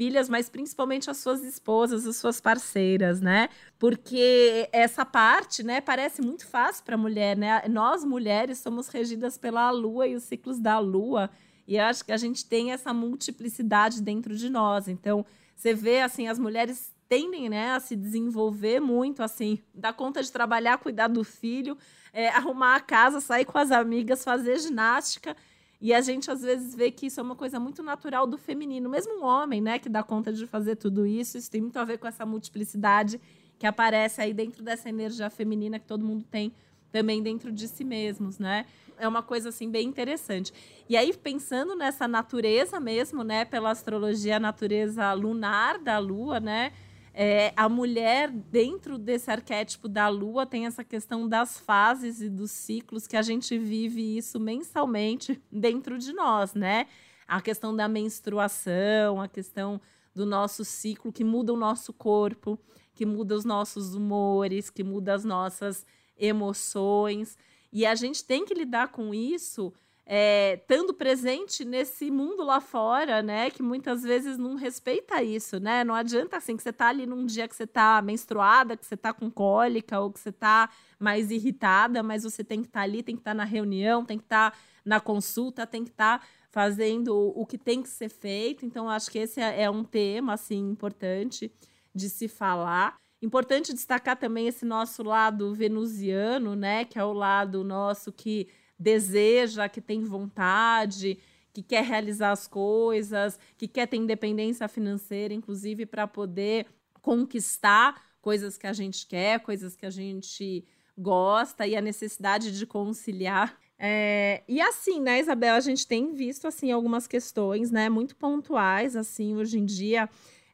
filhas, 0.00 0.28
mas 0.28 0.48
principalmente 0.48 1.10
as 1.10 1.18
suas 1.18 1.42
esposas, 1.44 2.06
as 2.06 2.16
suas 2.16 2.40
parceiras, 2.40 3.20
né? 3.20 3.48
Porque 3.78 4.68
essa 4.72 5.04
parte, 5.04 5.62
né, 5.62 5.80
parece 5.80 6.22
muito 6.22 6.46
fácil 6.46 6.84
para 6.84 6.94
a 6.94 6.98
mulher, 6.98 7.36
né? 7.36 7.62
Nós 7.68 8.02
mulheres 8.02 8.58
somos 8.58 8.88
regidas 8.88 9.36
pela 9.36 9.70
lua 9.70 10.08
e 10.08 10.14
os 10.14 10.22
ciclos 10.22 10.58
da 10.58 10.78
lua. 10.78 11.30
E 11.70 11.76
eu 11.76 11.84
acho 11.84 12.04
que 12.04 12.10
a 12.10 12.16
gente 12.16 12.44
tem 12.44 12.72
essa 12.72 12.92
multiplicidade 12.92 14.02
dentro 14.02 14.36
de 14.36 14.50
nós. 14.50 14.88
Então, 14.88 15.24
você 15.54 15.72
vê 15.72 16.00
assim, 16.00 16.26
as 16.26 16.36
mulheres 16.36 16.92
tendem, 17.08 17.48
né, 17.48 17.70
a 17.70 17.78
se 17.78 17.94
desenvolver 17.94 18.80
muito, 18.80 19.22
assim, 19.22 19.60
dar 19.72 19.92
conta 19.92 20.20
de 20.20 20.32
trabalhar, 20.32 20.78
cuidar 20.78 21.06
do 21.06 21.22
filho, 21.22 21.78
é, 22.12 22.26
arrumar 22.34 22.74
a 22.74 22.80
casa, 22.80 23.20
sair 23.20 23.44
com 23.44 23.56
as 23.56 23.70
amigas, 23.70 24.24
fazer 24.24 24.58
ginástica. 24.58 25.36
E 25.80 25.94
a 25.94 26.00
gente 26.00 26.28
às 26.28 26.42
vezes 26.42 26.74
vê 26.74 26.90
que 26.90 27.06
isso 27.06 27.20
é 27.20 27.22
uma 27.22 27.36
coisa 27.36 27.60
muito 27.60 27.84
natural 27.84 28.26
do 28.26 28.36
feminino, 28.36 28.90
mesmo 28.90 29.20
um 29.20 29.24
homem, 29.24 29.60
né, 29.60 29.78
que 29.78 29.88
dá 29.88 30.02
conta 30.02 30.32
de 30.32 30.48
fazer 30.48 30.74
tudo 30.74 31.06
isso, 31.06 31.38
isso 31.38 31.48
tem 31.48 31.60
muito 31.60 31.78
a 31.78 31.84
ver 31.84 31.98
com 31.98 32.08
essa 32.08 32.26
multiplicidade 32.26 33.20
que 33.60 33.66
aparece 33.66 34.20
aí 34.20 34.34
dentro 34.34 34.64
dessa 34.64 34.88
energia 34.88 35.30
feminina 35.30 35.78
que 35.78 35.86
todo 35.86 36.04
mundo 36.04 36.24
tem 36.28 36.52
também 36.90 37.22
dentro 37.22 37.52
de 37.52 37.68
si 37.68 37.84
mesmos, 37.84 38.38
né? 38.38 38.66
É 38.98 39.08
uma 39.08 39.22
coisa 39.22 39.48
assim 39.48 39.70
bem 39.70 39.88
interessante. 39.88 40.52
E 40.88 40.96
aí 40.96 41.16
pensando 41.16 41.74
nessa 41.74 42.06
natureza 42.06 42.78
mesmo, 42.78 43.24
né, 43.24 43.44
pela 43.44 43.70
astrologia, 43.70 44.36
a 44.36 44.40
natureza 44.40 45.12
lunar 45.12 45.78
da 45.78 45.98
lua, 45.98 46.38
né? 46.38 46.72
É, 47.12 47.52
a 47.56 47.68
mulher, 47.68 48.30
dentro 48.30 48.96
desse 48.96 49.30
arquétipo 49.30 49.88
da 49.88 50.08
lua, 50.08 50.46
tem 50.46 50.66
essa 50.66 50.84
questão 50.84 51.28
das 51.28 51.58
fases 51.58 52.20
e 52.20 52.28
dos 52.28 52.50
ciclos 52.50 53.06
que 53.06 53.16
a 53.16 53.22
gente 53.22 53.58
vive 53.58 54.16
isso 54.16 54.38
mensalmente 54.38 55.40
dentro 55.50 55.98
de 55.98 56.12
nós, 56.12 56.54
né? 56.54 56.86
A 57.26 57.40
questão 57.40 57.74
da 57.74 57.88
menstruação, 57.88 59.20
a 59.20 59.28
questão 59.28 59.80
do 60.14 60.24
nosso 60.24 60.64
ciclo 60.64 61.12
que 61.12 61.24
muda 61.24 61.52
o 61.52 61.56
nosso 61.56 61.92
corpo, 61.92 62.58
que 62.94 63.06
muda 63.06 63.34
os 63.34 63.44
nossos 63.44 63.94
humores, 63.94 64.70
que 64.70 64.84
muda 64.84 65.14
as 65.14 65.24
nossas 65.24 65.86
emoções. 66.20 67.36
E 67.72 67.86
a 67.86 67.94
gente 67.94 68.24
tem 68.24 68.44
que 68.44 68.54
lidar 68.54 68.88
com 68.88 69.14
isso 69.14 69.72
é, 70.12 70.54
estando 70.54 70.92
presente 70.92 71.64
nesse 71.64 72.10
mundo 72.10 72.42
lá 72.42 72.60
fora, 72.60 73.22
né? 73.22 73.48
Que 73.48 73.62
muitas 73.62 74.02
vezes 74.02 74.36
não 74.36 74.56
respeita 74.56 75.22
isso, 75.22 75.60
né? 75.60 75.84
Não 75.84 75.94
adianta 75.94 76.36
assim 76.36 76.56
que 76.56 76.64
você 76.64 76.72
tá 76.72 76.88
ali 76.88 77.06
num 77.06 77.24
dia 77.24 77.46
que 77.46 77.54
você 77.54 77.64
tá 77.64 78.02
menstruada, 78.02 78.76
que 78.76 78.84
você 78.84 78.96
tá 78.96 79.12
com 79.12 79.30
cólica 79.30 80.00
ou 80.00 80.10
que 80.10 80.18
você 80.18 80.32
tá 80.32 80.68
mais 80.98 81.30
irritada, 81.30 82.02
mas 82.02 82.24
você 82.24 82.42
tem 82.42 82.60
que 82.60 82.66
estar 82.66 82.80
tá 82.80 82.84
ali, 82.84 83.04
tem 83.04 83.14
que 83.14 83.20
estar 83.20 83.30
tá 83.30 83.36
na 83.36 83.44
reunião, 83.44 84.04
tem 84.04 84.18
que 84.18 84.24
estar 84.24 84.50
tá 84.50 84.58
na 84.84 84.98
consulta, 84.98 85.64
tem 85.64 85.84
que 85.84 85.90
estar 85.90 86.18
tá 86.18 86.26
fazendo 86.50 87.14
o 87.16 87.46
que 87.46 87.56
tem 87.56 87.80
que 87.80 87.88
ser 87.88 88.08
feito. 88.08 88.66
Então, 88.66 88.90
acho 88.90 89.08
que 89.12 89.18
esse 89.20 89.40
é, 89.40 89.62
é 89.62 89.70
um 89.70 89.84
tema 89.84 90.32
assim 90.32 90.70
importante 90.70 91.52
de 91.94 92.10
se 92.10 92.26
falar. 92.26 92.96
Importante 93.22 93.74
destacar 93.74 94.16
também 94.16 94.48
esse 94.48 94.64
nosso 94.64 95.02
lado 95.02 95.54
venusiano, 95.54 96.56
né? 96.56 96.84
Que 96.84 96.98
é 96.98 97.04
o 97.04 97.12
lado 97.12 97.62
nosso 97.62 98.10
que 98.10 98.48
deseja, 98.78 99.68
que 99.68 99.80
tem 99.80 100.02
vontade, 100.04 101.18
que 101.52 101.62
quer 101.62 101.84
realizar 101.84 102.30
as 102.30 102.46
coisas, 102.46 103.38
que 103.58 103.68
quer 103.68 103.86
ter 103.86 103.98
independência 103.98 104.66
financeira, 104.68 105.34
inclusive 105.34 105.84
para 105.84 106.06
poder 106.06 106.66
conquistar 107.02 108.02
coisas 108.22 108.56
que 108.56 108.66
a 108.66 108.72
gente 108.72 109.06
quer, 109.06 109.40
coisas 109.40 109.76
que 109.76 109.84
a 109.84 109.90
gente 109.90 110.64
gosta 110.96 111.66
e 111.66 111.76
a 111.76 111.80
necessidade 111.80 112.56
de 112.56 112.66
conciliar. 112.66 113.58
É, 113.78 114.42
e 114.46 114.60
assim, 114.60 115.00
né, 115.00 115.20
Isabel, 115.20 115.54
a 115.54 115.60
gente 115.60 115.86
tem 115.86 116.12
visto 116.12 116.46
assim 116.46 116.70
algumas 116.70 117.06
questões, 117.06 117.70
né, 117.70 117.88
muito 117.88 118.14
pontuais 118.14 118.94
assim 118.94 119.36
hoje 119.36 119.58
em 119.58 119.64
dia 119.64 120.08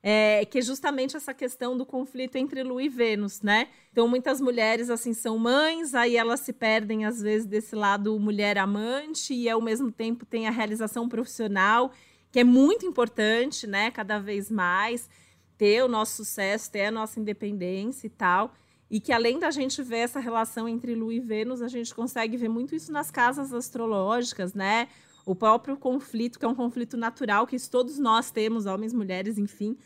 é, 0.09 0.45
que 0.45 0.59
é 0.59 0.63
justamente 0.63 1.17
essa 1.17 1.35
questão 1.35 1.77
do 1.77 1.85
conflito 1.85 2.37
entre 2.37 2.63
Lua 2.63 2.81
e 2.81 2.89
Vênus, 2.89 3.43
né? 3.43 3.67
Então, 3.91 4.07
muitas 4.07 4.41
mulheres, 4.41 4.89
assim, 4.89 5.13
são 5.13 5.37
mães, 5.37 5.97
aí 5.97 6.17
elas 6.17 6.39
se 6.39 6.53
perdem, 6.53 7.05
às 7.05 7.21
vezes, 7.21 7.45
desse 7.45 7.75
lado 7.75 8.17
mulher 8.21 8.57
amante, 8.57 9.35
e 9.35 9.51
ao 9.51 9.61
mesmo 9.61 9.91
tempo 9.91 10.25
tem 10.25 10.47
a 10.47 10.53
realização 10.53 11.09
profissional, 11.09 11.91
que 12.31 12.39
é 12.39 12.45
muito 12.45 12.87
importante, 12.87 13.67
né? 13.67 13.91
Cada 13.91 14.21
vez 14.21 14.49
mais, 14.49 15.11
ter 15.59 15.83
o 15.83 15.89
nosso 15.89 16.25
sucesso, 16.25 16.71
ter 16.71 16.85
a 16.85 16.93
nossa 16.93 17.19
independência 17.19 18.07
e 18.07 18.11
tal. 18.11 18.55
E 18.89 19.01
que 19.01 19.11
além 19.11 19.41
da 19.41 19.51
gente 19.51 19.83
ver 19.83 19.99
essa 19.99 20.21
relação 20.21 20.69
entre 20.69 20.95
Lua 20.95 21.15
e 21.15 21.19
Vênus, 21.19 21.61
a 21.61 21.67
gente 21.67 21.93
consegue 21.93 22.37
ver 22.37 22.49
muito 22.49 22.77
isso 22.77 22.93
nas 22.93 23.11
casas 23.11 23.53
astrológicas, 23.53 24.55
né? 24.55 24.87
O 25.25 25.35
próprio 25.35 25.77
conflito, 25.77 26.39
que 26.39 26.45
é 26.45 26.49
um 26.49 26.55
conflito 26.55 26.97
natural, 26.97 27.45
que 27.45 27.57
todos 27.69 27.99
nós 27.99 28.31
temos, 28.31 28.67
homens, 28.67 28.95
mulheres, 28.95 29.37
enfim, 29.37 29.77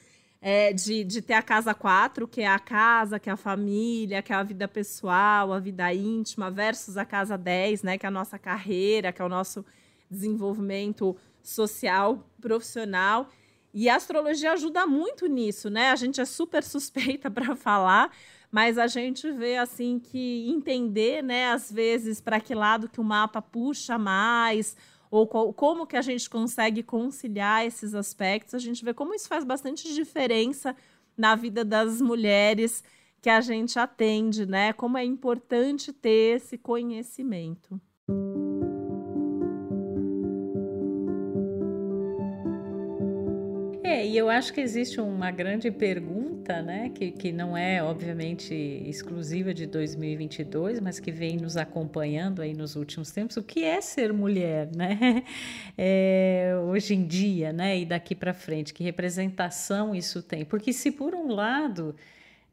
é, 0.40 0.72
de, 0.72 1.04
de 1.04 1.20
ter 1.20 1.34
a 1.34 1.42
casa 1.42 1.74
quatro, 1.74 2.26
que 2.26 2.40
é 2.40 2.46
a 2.46 2.58
casa, 2.58 3.18
que 3.18 3.28
é 3.28 3.32
a 3.32 3.36
família, 3.36 4.22
que 4.22 4.32
é 4.32 4.36
a 4.36 4.42
vida 4.42 4.66
pessoal, 4.66 5.52
a 5.52 5.58
vida 5.58 5.92
íntima, 5.92 6.50
versus 6.50 6.96
a 6.96 7.04
casa 7.04 7.36
10, 7.36 7.82
né, 7.82 7.98
que 7.98 8.06
é 8.06 8.08
a 8.08 8.12
nossa 8.12 8.38
carreira, 8.38 9.12
que 9.12 9.20
é 9.20 9.24
o 9.24 9.28
nosso 9.28 9.64
desenvolvimento 10.10 11.16
social, 11.42 12.26
profissional. 12.40 13.28
E 13.72 13.88
a 13.88 13.96
astrologia 13.96 14.52
ajuda 14.52 14.86
muito 14.86 15.26
nisso, 15.26 15.70
né? 15.70 15.90
A 15.90 15.96
gente 15.96 16.20
é 16.20 16.24
super 16.24 16.64
suspeita 16.64 17.30
para 17.30 17.54
falar, 17.54 18.10
mas 18.50 18.78
a 18.78 18.86
gente 18.86 19.30
vê 19.30 19.58
assim 19.58 19.98
que 19.98 20.48
entender, 20.50 21.22
né, 21.22 21.52
às 21.52 21.70
vezes 21.70 22.20
para 22.20 22.40
que 22.40 22.54
lado 22.54 22.88
que 22.88 23.00
o 23.00 23.04
mapa 23.04 23.40
puxa 23.40 23.98
mais, 23.98 24.76
ou 25.10 25.26
qual, 25.26 25.52
como 25.52 25.86
que 25.86 25.96
a 25.96 26.02
gente 26.02 26.30
consegue 26.30 26.82
conciliar 26.82 27.66
esses 27.66 27.94
aspectos, 27.94 28.54
a 28.54 28.58
gente 28.58 28.84
vê 28.84 28.94
como 28.94 29.14
isso 29.14 29.28
faz 29.28 29.44
bastante 29.44 29.92
diferença 29.92 30.76
na 31.16 31.34
vida 31.34 31.64
das 31.64 32.00
mulheres 32.00 32.84
que 33.20 33.28
a 33.28 33.40
gente 33.40 33.78
atende, 33.78 34.46
né? 34.46 34.72
Como 34.72 34.96
é 34.96 35.04
importante 35.04 35.92
ter 35.92 36.36
esse 36.36 36.56
conhecimento. 36.56 37.80
É, 43.90 44.06
e 44.06 44.16
eu 44.16 44.30
acho 44.30 44.52
que 44.52 44.60
existe 44.60 45.00
uma 45.00 45.32
grande 45.32 45.68
pergunta, 45.68 46.62
né, 46.62 46.90
que, 46.90 47.10
que 47.10 47.32
não 47.32 47.56
é, 47.56 47.82
obviamente, 47.82 48.54
exclusiva 48.86 49.52
de 49.52 49.66
2022, 49.66 50.78
mas 50.78 51.00
que 51.00 51.10
vem 51.10 51.36
nos 51.36 51.56
acompanhando 51.56 52.40
aí 52.40 52.54
nos 52.54 52.76
últimos 52.76 53.10
tempos, 53.10 53.36
o 53.36 53.42
que 53.42 53.64
é 53.64 53.80
ser 53.80 54.12
mulher, 54.12 54.68
né, 54.76 55.24
é, 55.76 56.52
hoje 56.68 56.94
em 56.94 57.04
dia, 57.04 57.52
né, 57.52 57.80
e 57.80 57.84
daqui 57.84 58.14
para 58.14 58.32
frente, 58.32 58.72
que 58.72 58.84
representação 58.84 59.92
isso 59.92 60.22
tem? 60.22 60.44
Porque 60.44 60.72
se 60.72 60.92
por 60.92 61.12
um 61.12 61.26
lado 61.26 61.96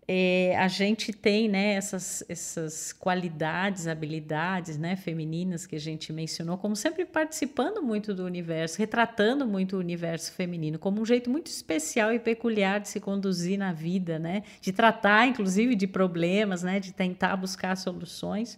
é, 0.10 0.56
a 0.58 0.70
gente 0.70 1.12
tem 1.12 1.50
né, 1.50 1.74
essas, 1.74 2.24
essas 2.30 2.94
qualidades, 2.94 3.88
habilidades 3.88 4.78
né, 4.78 4.96
femininas 4.96 5.66
que 5.66 5.76
a 5.76 5.80
gente 5.80 6.14
mencionou, 6.14 6.58
como 6.58 6.78
sempre 6.78 7.04
participando 7.04 7.82
muito 7.84 8.14
do 8.14 8.24
universo, 8.24 8.78
retratando 8.80 9.46
muito 9.46 9.76
o 9.76 9.80
universo 9.80 10.32
feminino, 10.32 10.80
como 10.80 11.02
um 11.02 11.06
jeito 11.06 11.30
muito 11.30 11.48
especial 11.48 12.14
e 12.14 12.20
peculiar 12.20 12.80
de 12.80 12.88
se 12.88 13.02
conduzir 13.02 13.60
na 13.60 13.74
vida, 13.74 14.18
né, 14.18 14.44
de 14.62 14.72
tratar, 14.72 15.28
inclusive, 15.28 15.76
de 15.76 15.88
problemas, 15.88 16.64
né, 16.64 16.80
de 16.80 16.94
tentar 16.94 17.36
buscar 17.36 17.76
soluções. 17.76 18.58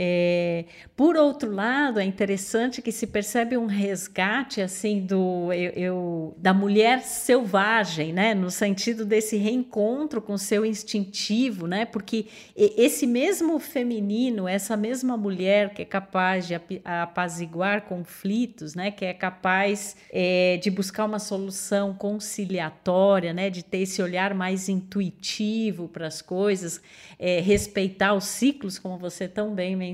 É, 0.00 0.64
por 0.96 1.16
outro 1.16 1.50
lado, 1.50 1.98
é 1.98 2.04
interessante 2.04 2.80
que 2.80 2.92
se 2.92 3.04
percebe 3.04 3.56
um 3.56 3.66
resgate 3.66 4.60
assim 4.60 5.00
do 5.00 5.52
eu, 5.52 5.72
eu, 5.72 6.34
da 6.38 6.54
mulher 6.54 7.02
selvagem, 7.02 8.12
né, 8.12 8.32
no 8.32 8.48
sentido 8.48 9.04
desse 9.04 9.36
reencontro 9.36 10.22
com 10.22 10.38
seu 10.38 10.64
instintivo, 10.64 11.66
né, 11.66 11.84
porque 11.84 12.26
esse 12.54 13.08
mesmo 13.08 13.58
feminino, 13.58 14.46
essa 14.46 14.76
mesma 14.76 15.16
mulher 15.16 15.74
que 15.74 15.82
é 15.82 15.84
capaz 15.84 16.46
de 16.46 16.54
apaziguar 16.84 17.82
conflitos, 17.82 18.76
né, 18.76 18.92
que 18.92 19.04
é 19.04 19.12
capaz 19.12 19.96
é, 20.12 20.58
de 20.62 20.70
buscar 20.70 21.06
uma 21.06 21.18
solução 21.18 21.92
conciliatória, 21.92 23.32
né, 23.32 23.50
de 23.50 23.64
ter 23.64 23.78
esse 23.78 24.00
olhar 24.00 24.32
mais 24.32 24.68
intuitivo 24.68 25.88
para 25.88 26.06
as 26.06 26.22
coisas, 26.22 26.80
é, 27.18 27.40
respeitar 27.40 28.14
os 28.14 28.26
ciclos, 28.26 28.78
como 28.78 28.96
você 28.96 29.26
tão 29.26 29.52
bem 29.52 29.74
mencionou, 29.74 29.87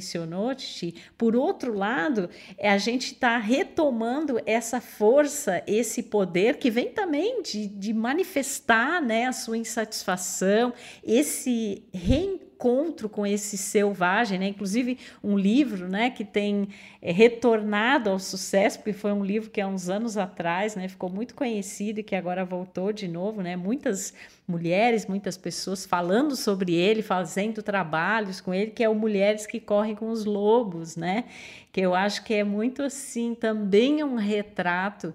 Titi. 0.55 0.95
Por 1.17 1.35
outro 1.37 1.75
lado, 1.75 2.29
é, 2.57 2.71
a 2.71 2.79
gente 2.79 3.13
está 3.13 3.37
retomando 3.39 4.41
essa 4.47 4.81
força, 4.81 5.63
esse 5.67 6.03
poder 6.03 6.57
que 6.59 6.71
vem 6.71 6.91
também 6.91 7.43
de, 7.43 7.67
de 7.67 7.93
manifestar 7.93 9.01
né, 9.03 9.27
a 9.27 9.33
sua 9.33 9.59
insatisfação, 9.59 10.73
esse 11.05 11.85
reencontro 11.93 12.44
encontro 12.55 13.09
com 13.09 13.27
esse 13.27 13.59
selvagem, 13.59 14.39
né? 14.39 14.49
Inclusive 14.49 14.99
um 15.23 15.37
livro, 15.37 15.89
né, 15.89 16.09
que 16.11 16.25
tem 16.25 16.69
é, 17.03 17.11
retornado 17.11 18.09
ao 18.09 18.19
sucesso, 18.19 18.79
porque 18.79 18.93
foi 18.93 19.13
um 19.13 19.25
livro 19.25 19.51
que 19.51 19.61
há 19.61 19.67
uns 19.67 19.89
anos 19.89 20.17
atrás, 20.17 20.77
né, 20.77 20.89
ficou 20.89 21.11
muito 21.11 21.35
conhecido 21.35 22.01
e 22.01 22.03
que 22.03 22.15
agora 22.15 22.45
voltou 22.45 22.93
de 22.93 23.09
novo, 23.09 23.43
né? 23.43 23.57
Muitas 23.57 24.15
mulheres, 24.47 25.07
muitas 25.07 25.37
pessoas 25.37 25.85
falando 25.85 26.37
sobre 26.37 26.75
ele, 26.75 27.03
fazendo 27.03 27.63
trabalhos 27.63 28.41
com 28.41 28.55
ele, 28.55 28.71
que 28.71 28.85
é 28.85 28.89
o 28.89 28.95
Mulheres 28.95 29.47
que 29.47 29.59
Correm 29.59 29.95
com 29.95 30.11
os 30.11 30.25
Lobos, 30.25 30.97
né? 30.97 31.25
Que 31.73 31.81
eu 31.81 31.95
acho 31.95 32.23
que 32.25 32.35
é 32.35 32.45
muito 32.45 32.83
assim, 32.83 33.35
também 33.35 34.05
um 34.05 34.15
retrato 34.15 35.15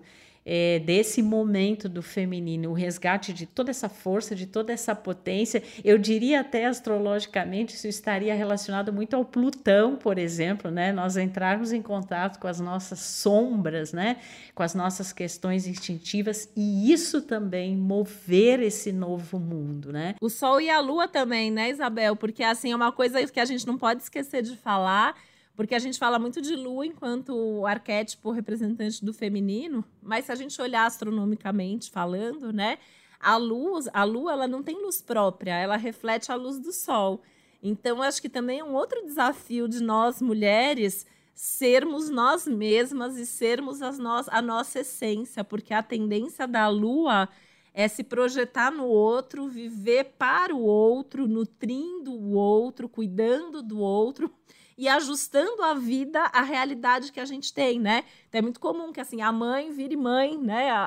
é, 0.52 0.80
desse 0.80 1.22
momento 1.22 1.88
do 1.88 2.02
feminino, 2.02 2.72
o 2.72 2.74
resgate 2.74 3.32
de 3.32 3.46
toda 3.46 3.70
essa 3.70 3.88
força, 3.88 4.36
de 4.36 4.48
toda 4.48 4.74
essa 4.74 4.96
potência. 4.96 5.62
Eu 5.84 6.00
diria 6.00 6.40
até 6.40 6.66
astrologicamente, 6.66 7.76
isso 7.76 7.88
estaria 7.88 8.34
relacionado 8.34 8.92
muito 8.92 9.16
ao 9.16 9.24
Plutão, 9.24 9.96
por 9.96 10.18
exemplo, 10.18 10.72
né? 10.72 10.92
Nós 10.92 11.18
entrarmos 11.18 11.72
em 11.72 11.84
contato 11.84 12.40
com 12.40 12.48
as 12.48 12.60
nossas 12.60 12.98
sombras, 12.98 13.94
né? 13.94 14.18
Com 14.56 14.64
as 14.64 14.74
nossas 14.74 15.14
questões 15.14 15.68
instintivas 15.68 16.50
e 16.58 16.92
isso 16.92 17.22
também 17.22 17.76
mover 17.78 18.60
esse 18.60 18.92
novo 18.92 19.38
mundo, 19.38 19.94
né? 19.94 20.16
O 20.20 20.32
Sol 20.32 20.60
e 20.60 20.68
a 20.68 20.80
Lua 20.80 21.08
também, 21.08 21.52
né, 21.52 21.70
Isabel? 21.70 22.16
Porque 22.16 22.42
assim 22.42 22.72
é 22.72 22.76
uma 22.76 22.92
coisa 22.92 23.24
que 23.28 23.40
a 23.40 23.46
gente 23.46 23.68
não 23.68 23.78
pode 23.78 24.02
esquecer 24.02 24.42
de 24.42 24.58
falar 24.58 25.16
porque 25.60 25.76
a 25.76 25.80
gente 25.80 26.00
fala 26.00 26.18
muito 26.18 26.42
de 26.42 26.56
lua 26.56 26.86
enquanto 26.86 27.66
arquétipo 27.66 28.32
representante 28.32 29.04
do 29.04 29.14
feminino, 29.14 29.84
mas 30.02 30.24
se 30.24 30.32
a 30.32 30.36
gente 30.36 30.62
olhar 30.62 30.86
astronomicamente 30.86 31.92
falando, 31.92 32.54
né, 32.54 32.78
a 33.20 33.36
luz, 33.36 33.90
a 33.92 34.06
lua, 34.06 34.32
ela 34.32 34.48
não 34.48 34.64
tem 34.64 34.82
luz 34.82 35.02
própria, 35.02 35.60
ela 35.60 35.76
reflete 35.76 36.32
a 36.32 36.36
luz 36.36 36.60
do 36.60 36.72
sol. 36.72 37.22
Então, 37.62 38.02
acho 38.02 38.22
que 38.22 38.30
também 38.30 38.60
é 38.60 38.64
um 38.64 38.74
outro 38.74 39.06
desafio 39.06 39.68
de 39.68 39.84
nós 39.84 40.22
mulheres 40.22 41.06
sermos 41.36 42.10
nós 42.10 42.48
mesmas 42.48 43.18
e 43.18 43.26
sermos 43.26 43.82
as 43.82 44.00
no 44.00 44.30
a 44.30 44.42
nossa 44.42 44.80
essência, 44.80 45.44
porque 45.44 45.74
a 45.74 45.84
tendência 45.84 46.48
da 46.48 46.70
lua 46.70 47.28
é 47.74 47.86
se 47.90 48.02
projetar 48.02 48.72
no 48.72 48.86
outro, 48.86 49.50
viver 49.50 50.14
para 50.18 50.56
o 50.56 50.62
outro, 50.62 51.28
nutrindo 51.28 52.14
o 52.14 52.32
outro, 52.32 52.88
cuidando 52.88 53.62
do 53.62 53.80
outro 53.80 54.34
e 54.80 54.88
ajustando 54.88 55.62
a 55.62 55.74
vida 55.74 56.22
à 56.32 56.42
realidade 56.42 57.12
que 57.12 57.20
a 57.20 57.26
gente 57.26 57.54
tem, 57.54 57.78
né? 57.78 58.06
Então 58.30 58.40
é 58.40 58.42
muito 58.42 58.62
comum 58.62 58.94
que 58.94 59.02
assim 59.02 59.22
a 59.22 59.30
mãe 59.30 59.74
vire 59.74 59.98
mãe, 59.98 60.38
né? 60.38 60.72
A, 60.72 60.80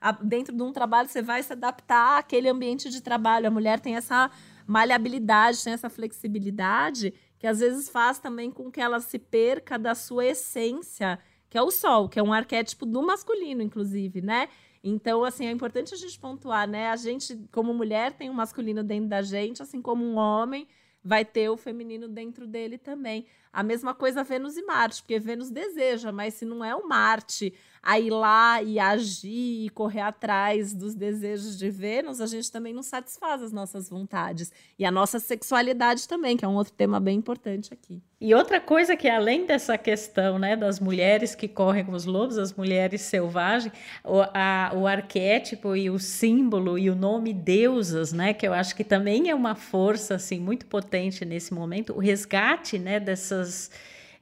a, 0.00 0.08
a, 0.08 0.12
dentro 0.20 0.52
de 0.52 0.60
um 0.60 0.72
trabalho 0.72 1.08
você 1.08 1.22
vai 1.22 1.40
se 1.40 1.52
adaptar 1.52 2.18
àquele 2.18 2.48
ambiente 2.48 2.90
de 2.90 3.00
trabalho. 3.00 3.46
A 3.46 3.52
mulher 3.52 3.78
tem 3.78 3.94
essa 3.94 4.28
maleabilidade, 4.66 5.62
tem 5.62 5.72
essa 5.72 5.88
flexibilidade 5.88 7.14
que 7.38 7.46
às 7.46 7.60
vezes 7.60 7.88
faz 7.88 8.18
também 8.18 8.50
com 8.50 8.68
que 8.68 8.80
ela 8.80 8.98
se 8.98 9.20
perca 9.20 9.78
da 9.78 9.94
sua 9.94 10.26
essência, 10.26 11.16
que 11.48 11.56
é 11.56 11.62
o 11.62 11.70
sol, 11.70 12.08
que 12.08 12.18
é 12.18 12.22
um 12.22 12.32
arquétipo 12.32 12.84
do 12.84 13.00
masculino, 13.00 13.62
inclusive, 13.62 14.22
né? 14.22 14.48
Então, 14.82 15.22
assim, 15.22 15.46
é 15.46 15.52
importante 15.52 15.94
a 15.94 15.96
gente 15.96 16.18
pontuar, 16.18 16.66
né? 16.66 16.90
A 16.90 16.96
gente, 16.96 17.38
como 17.52 17.72
mulher, 17.72 18.12
tem 18.12 18.28
um 18.28 18.34
masculino 18.34 18.82
dentro 18.82 19.08
da 19.08 19.22
gente, 19.22 19.62
assim 19.62 19.80
como 19.80 20.04
um 20.04 20.16
homem 20.16 20.66
vai 21.04 21.24
ter 21.24 21.48
o 21.50 21.56
feminino 21.56 22.08
dentro 22.08 22.46
dele 22.46 22.78
também. 22.78 23.26
A 23.54 23.62
mesma 23.62 23.94
coisa 23.94 24.24
Vênus 24.24 24.56
e 24.56 24.62
Marte, 24.62 25.02
porque 25.02 25.18
Vênus 25.18 25.48
deseja, 25.48 26.10
mas 26.10 26.34
se 26.34 26.44
não 26.44 26.64
é 26.64 26.74
o 26.74 26.88
Marte 26.88 27.54
a 27.84 28.00
ir 28.00 28.10
lá 28.10 28.62
e 28.62 28.78
agir 28.80 29.66
e 29.66 29.68
correr 29.68 30.00
atrás 30.00 30.72
dos 30.72 30.94
desejos 30.94 31.58
de 31.58 31.68
Vênus, 31.68 32.20
a 32.20 32.26
gente 32.26 32.50
também 32.50 32.72
não 32.72 32.82
satisfaz 32.82 33.42
as 33.42 33.52
nossas 33.52 33.90
vontades. 33.90 34.50
E 34.78 34.86
a 34.86 34.90
nossa 34.90 35.20
sexualidade 35.20 36.08
também, 36.08 36.34
que 36.34 36.44
é 36.44 36.48
um 36.48 36.54
outro 36.54 36.72
tema 36.72 36.98
bem 36.98 37.18
importante 37.18 37.74
aqui. 37.74 38.02
E 38.18 38.34
outra 38.34 38.58
coisa 38.58 38.96
que 38.96 39.06
além 39.06 39.44
dessa 39.44 39.76
questão 39.76 40.38
né, 40.38 40.56
das 40.56 40.80
mulheres 40.80 41.34
que 41.34 41.46
correm 41.46 41.84
com 41.84 41.92
os 41.92 42.06
lobos, 42.06 42.38
as 42.38 42.54
mulheres 42.54 43.02
selvagens, 43.02 43.70
o, 44.02 44.22
a, 44.32 44.72
o 44.74 44.86
arquétipo 44.86 45.76
e 45.76 45.90
o 45.90 45.98
símbolo 45.98 46.78
e 46.78 46.88
o 46.88 46.94
nome 46.94 47.34
deusas, 47.34 48.14
né, 48.14 48.32
que 48.32 48.48
eu 48.48 48.54
acho 48.54 48.74
que 48.74 48.82
também 48.82 49.28
é 49.28 49.34
uma 49.34 49.54
força 49.54 50.14
assim 50.14 50.40
muito 50.40 50.64
potente 50.64 51.22
nesse 51.22 51.52
momento, 51.52 51.92
o 51.92 51.98
resgate 51.98 52.78
né, 52.78 52.98
dessas 52.98 53.43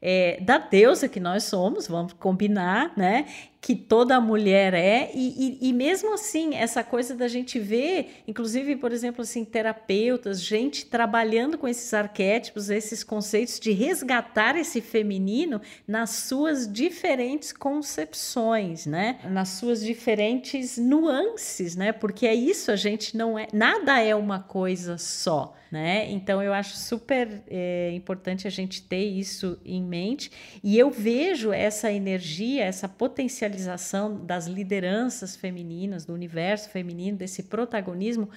é, 0.00 0.40
da 0.40 0.58
deusa 0.58 1.08
que 1.08 1.20
nós 1.20 1.44
somos, 1.44 1.86
vamos 1.86 2.12
combinar, 2.14 2.92
né? 2.96 3.26
Que 3.62 3.76
toda 3.76 4.20
mulher 4.20 4.74
é, 4.74 5.12
e, 5.14 5.58
e, 5.62 5.68
e, 5.68 5.72
mesmo 5.72 6.12
assim, 6.14 6.56
essa 6.56 6.82
coisa 6.82 7.14
da 7.14 7.28
gente 7.28 7.60
ver, 7.60 8.24
inclusive, 8.26 8.74
por 8.74 8.90
exemplo, 8.90 9.22
assim, 9.22 9.44
terapeutas, 9.44 10.42
gente 10.42 10.84
trabalhando 10.86 11.56
com 11.56 11.68
esses 11.68 11.94
arquétipos, 11.94 12.70
esses 12.70 13.04
conceitos 13.04 13.60
de 13.60 13.70
resgatar 13.70 14.56
esse 14.56 14.80
feminino 14.80 15.60
nas 15.86 16.10
suas 16.10 16.70
diferentes 16.70 17.52
concepções, 17.52 18.84
né? 18.84 19.20
Nas 19.30 19.50
suas 19.50 19.80
diferentes 19.80 20.76
nuances, 20.76 21.76
né? 21.76 21.92
Porque 21.92 22.26
é 22.26 22.34
isso, 22.34 22.72
a 22.72 22.76
gente 22.76 23.16
não 23.16 23.38
é, 23.38 23.46
nada 23.52 24.00
é 24.00 24.12
uma 24.12 24.40
coisa 24.40 24.98
só. 24.98 25.54
Né? 25.70 26.10
Então 26.10 26.42
eu 26.42 26.52
acho 26.52 26.76
super 26.76 27.42
é, 27.48 27.90
importante 27.94 28.46
a 28.46 28.50
gente 28.50 28.82
ter 28.82 29.06
isso 29.06 29.58
em 29.64 29.82
mente 29.82 30.30
e 30.62 30.78
eu 30.78 30.90
vejo 30.90 31.50
essa 31.50 31.90
energia, 31.90 32.62
essa 32.62 32.86
potencialidade 32.86 33.51
potencialização 33.52 34.24
das 34.24 34.46
lideranças 34.46 35.36
femininas, 35.36 36.04
do 36.04 36.14
universo 36.14 36.70
feminino, 36.70 37.18
desse 37.18 37.44
protagonismo 37.44 38.28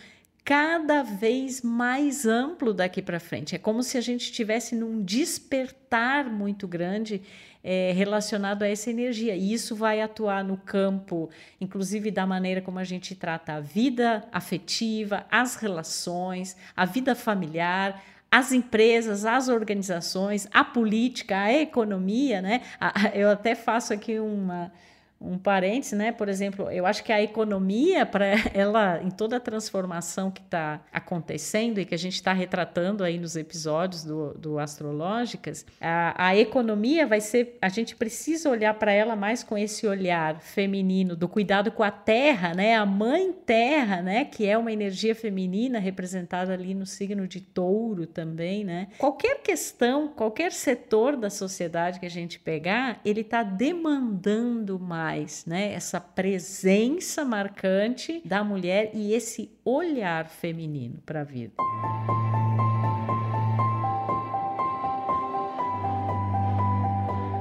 cada 0.43 1.01
vez 1.01 1.63
mais 1.63 2.25
amplo 2.25 2.71
daqui 2.71 3.01
para 3.01 3.19
frente. 3.19 3.56
É 3.56 3.58
como 3.58 3.82
se 3.82 3.97
a 3.97 4.01
gente 4.01 4.25
estivesse 4.25 4.75
num 4.75 5.01
despertar 5.01 6.25
muito 6.30 6.67
grande 6.67 7.23
é, 7.63 7.91
relacionado 7.95 8.62
a 8.62 8.67
essa 8.67 8.91
energia. 8.91 9.36
E 9.36 9.51
isso 9.51 9.75
vai 9.75 10.01
atuar 10.01 10.43
no 10.43 10.56
campo, 10.56 11.32
inclusive 11.60 12.12
da 12.12 12.28
maneira 12.28 12.62
como 12.62 12.78
a 12.78 12.84
gente 12.84 13.15
trata 13.15 13.54
a 13.54 13.60
vida 13.60 14.23
afetiva, 14.32 15.25
as 15.32 15.56
relações, 15.56 16.56
a 16.78 16.86
vida 16.86 17.15
familiar, 17.15 18.04
as 18.30 18.51
empresas, 18.51 19.25
as 19.25 19.47
organizações, 19.47 20.47
a 20.54 20.63
política, 20.63 21.39
a 21.39 21.54
economia, 21.54 22.39
né? 22.39 22.62
Eu 23.15 23.30
até 23.30 23.56
faço 23.56 23.93
aqui 23.93 24.19
uma 24.19 24.71
um 25.19 25.38
parêntese, 25.38 25.95
né? 25.95 26.12
Por 26.12 26.28
exemplo, 26.28 26.69
eu 26.69 26.86
acho 26.86 27.04
que 27.04 27.12
a 27.12 27.21
economia, 27.21 28.06
para 28.06 28.25
ela, 28.54 29.01
em 29.01 29.10
toda 29.10 29.38
a 29.38 29.39
transformação 29.39 30.30
que 30.30 30.41
está 30.41 30.82
acontecendo 30.91 31.80
e 31.80 31.86
que 31.86 31.95
a 31.95 31.97
gente 31.97 32.15
está 32.15 32.34
retratando 32.34 33.04
aí 33.04 33.17
nos 33.17 33.36
episódios 33.36 34.04
do, 34.04 34.34
do 34.34 34.60
Astrológicas, 34.60 35.65
a, 35.80 36.28
a 36.28 36.38
economia 36.38 37.08
vai 37.08 37.21
ser. 37.21 37.58
A 37.62 37.69
gente 37.69 37.95
precisa 37.95 38.49
olhar 38.49 38.73
para 38.73 38.91
ela 38.91 39.15
mais 39.15 39.43
com 39.43 39.58
esse 39.58 39.88
olhar 39.88 40.39
feminino, 40.41 41.15
do 41.15 41.28
cuidado 41.28 41.71
com 41.71 41.84
a 41.84 41.91
terra, 41.91 42.54
né? 42.54 42.75
A 42.75 42.86
mãe 42.86 43.32
terra, 43.32 44.01
né? 44.01 44.25
Que 44.25 44.45
é 44.45 44.58
uma 44.58 44.71
energia 44.71 45.15
feminina 45.15 45.80
representada 45.80 46.54
ali 46.54 46.73
no 46.73 46.86
signo 46.86 47.28
de 47.28 47.39
touro 47.39 48.06
também, 48.06 48.63
né? 48.63 48.89
Qualquer 48.97 49.41
questão, 49.41 50.10
qualquer 50.10 50.51
setor 50.51 51.15
da 51.15 51.30
sociedade 51.30 51.99
que 51.99 52.06
a 52.06 52.10
gente 52.10 52.39
pegar, 52.39 52.99
ele 53.06 53.21
está 53.21 53.41
demandando 53.43 54.80
mais 54.80 55.04
né? 55.45 55.73
Essa 55.73 55.99
presença 55.99 57.23
marcante 57.23 58.21
da 58.25 58.43
mulher 58.43 58.91
e 58.93 59.13
esse 59.13 59.51
olhar 59.63 60.29
feminino 60.29 60.99
para 61.05 61.21
a 61.21 61.23
vida. 61.23 61.53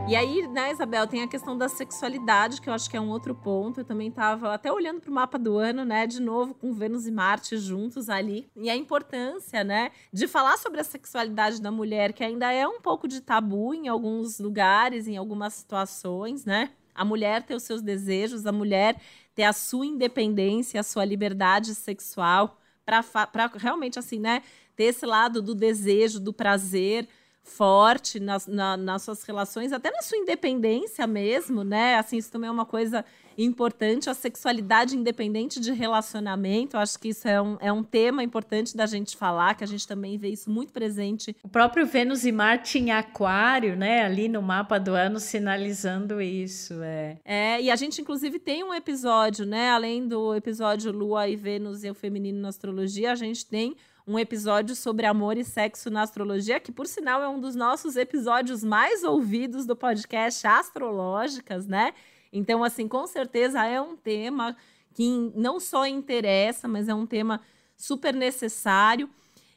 E 0.06 0.14
aí, 0.14 0.46
né, 0.48 0.70
Isabel, 0.70 1.06
tem 1.06 1.22
a 1.22 1.26
questão 1.26 1.56
da 1.56 1.66
sexualidade, 1.66 2.60
que 2.60 2.68
eu 2.68 2.74
acho 2.74 2.90
que 2.90 2.96
é 2.96 3.00
um 3.00 3.08
outro 3.08 3.34
ponto. 3.34 3.80
Eu 3.80 3.84
também 3.86 4.08
estava 4.08 4.52
até 4.52 4.70
olhando 4.70 5.00
para 5.00 5.10
o 5.10 5.14
mapa 5.14 5.38
do 5.38 5.56
ano, 5.56 5.82
né, 5.82 6.06
de 6.06 6.20
novo 6.20 6.52
com 6.54 6.74
Vênus 6.74 7.06
e 7.06 7.10
Marte 7.10 7.56
juntos 7.56 8.10
ali. 8.10 8.46
E 8.54 8.68
a 8.68 8.76
importância, 8.76 9.64
né, 9.64 9.90
de 10.12 10.28
falar 10.28 10.58
sobre 10.58 10.78
a 10.78 10.84
sexualidade 10.84 11.60
da 11.60 11.70
mulher, 11.70 12.12
que 12.12 12.22
ainda 12.22 12.52
é 12.52 12.68
um 12.68 12.82
pouco 12.82 13.08
de 13.08 13.22
tabu 13.22 13.72
em 13.72 13.88
alguns 13.88 14.38
lugares, 14.38 15.08
em 15.08 15.16
algumas 15.16 15.54
situações, 15.54 16.44
né? 16.44 16.70
A 16.94 17.04
mulher 17.04 17.42
ter 17.42 17.54
os 17.54 17.62
seus 17.62 17.82
desejos, 17.82 18.46
a 18.46 18.52
mulher 18.52 19.00
ter 19.34 19.42
a 19.44 19.52
sua 19.52 19.86
independência, 19.86 20.80
a 20.80 20.84
sua 20.84 21.04
liberdade 21.04 21.74
sexual, 21.74 22.60
para 22.84 23.50
realmente, 23.56 23.98
assim, 23.98 24.20
né, 24.20 24.42
ter 24.76 24.84
esse 24.84 25.04
lado 25.04 25.42
do 25.42 25.54
desejo, 25.54 26.20
do 26.20 26.32
prazer 26.32 27.08
forte 27.44 28.18
nas, 28.18 28.46
na, 28.46 28.76
nas 28.76 29.02
suas 29.02 29.22
relações, 29.22 29.70
até 29.70 29.90
na 29.90 30.00
sua 30.00 30.16
independência 30.16 31.06
mesmo, 31.06 31.62
né? 31.62 31.96
Assim, 31.96 32.16
isso 32.16 32.32
também 32.32 32.48
é 32.48 32.50
uma 32.50 32.64
coisa 32.64 33.04
importante, 33.36 34.08
a 34.08 34.14
sexualidade 34.14 34.96
independente 34.96 35.60
de 35.60 35.72
relacionamento. 35.72 36.76
Eu 36.76 36.80
acho 36.80 36.98
que 36.98 37.08
isso 37.08 37.28
é 37.28 37.40
um, 37.40 37.56
é 37.60 37.72
um 37.72 37.82
tema 37.82 38.22
importante 38.22 38.76
da 38.76 38.86
gente 38.86 39.16
falar, 39.16 39.54
que 39.54 39.62
a 39.62 39.66
gente 39.66 39.86
também 39.86 40.16
vê 40.16 40.28
isso 40.28 40.50
muito 40.50 40.72
presente. 40.72 41.36
O 41.42 41.48
próprio 41.48 41.84
Vênus 41.84 42.24
e 42.24 42.32
Marte 42.32 42.78
em 42.78 42.92
Aquário, 42.92 43.76
né? 43.76 44.02
Ali 44.02 44.28
no 44.28 44.40
mapa 44.40 44.78
do 44.78 44.94
ano, 44.94 45.20
sinalizando 45.20 46.22
isso. 46.22 46.82
É, 46.82 47.18
é 47.24 47.62
e 47.62 47.70
a 47.70 47.76
gente, 47.76 48.00
inclusive, 48.00 48.38
tem 48.38 48.64
um 48.64 48.72
episódio, 48.72 49.44
né? 49.44 49.70
Além 49.70 50.08
do 50.08 50.34
episódio 50.34 50.90
Lua 50.92 51.28
e 51.28 51.36
Vênus 51.36 51.84
e 51.84 51.90
o 51.90 51.94
Feminino 51.94 52.40
na 52.40 52.48
Astrologia, 52.48 53.12
a 53.12 53.16
gente 53.16 53.44
tem 53.44 53.76
um 54.06 54.18
episódio 54.18 54.76
sobre 54.76 55.06
amor 55.06 55.38
e 55.38 55.44
sexo 55.44 55.90
na 55.90 56.02
astrologia, 56.02 56.60
que 56.60 56.70
por 56.70 56.86
sinal 56.86 57.22
é 57.22 57.28
um 57.28 57.40
dos 57.40 57.54
nossos 57.54 57.96
episódios 57.96 58.62
mais 58.62 59.02
ouvidos 59.02 59.64
do 59.66 59.74
podcast 59.74 60.46
Astrológicas, 60.46 61.66
né? 61.66 61.94
Então, 62.32 62.62
assim, 62.62 62.86
com 62.86 63.06
certeza 63.06 63.64
é 63.64 63.80
um 63.80 63.96
tema 63.96 64.56
que 64.92 65.32
não 65.34 65.58
só 65.58 65.86
interessa, 65.86 66.68
mas 66.68 66.88
é 66.88 66.94
um 66.94 67.06
tema 67.06 67.40
super 67.76 68.14
necessário. 68.14 69.08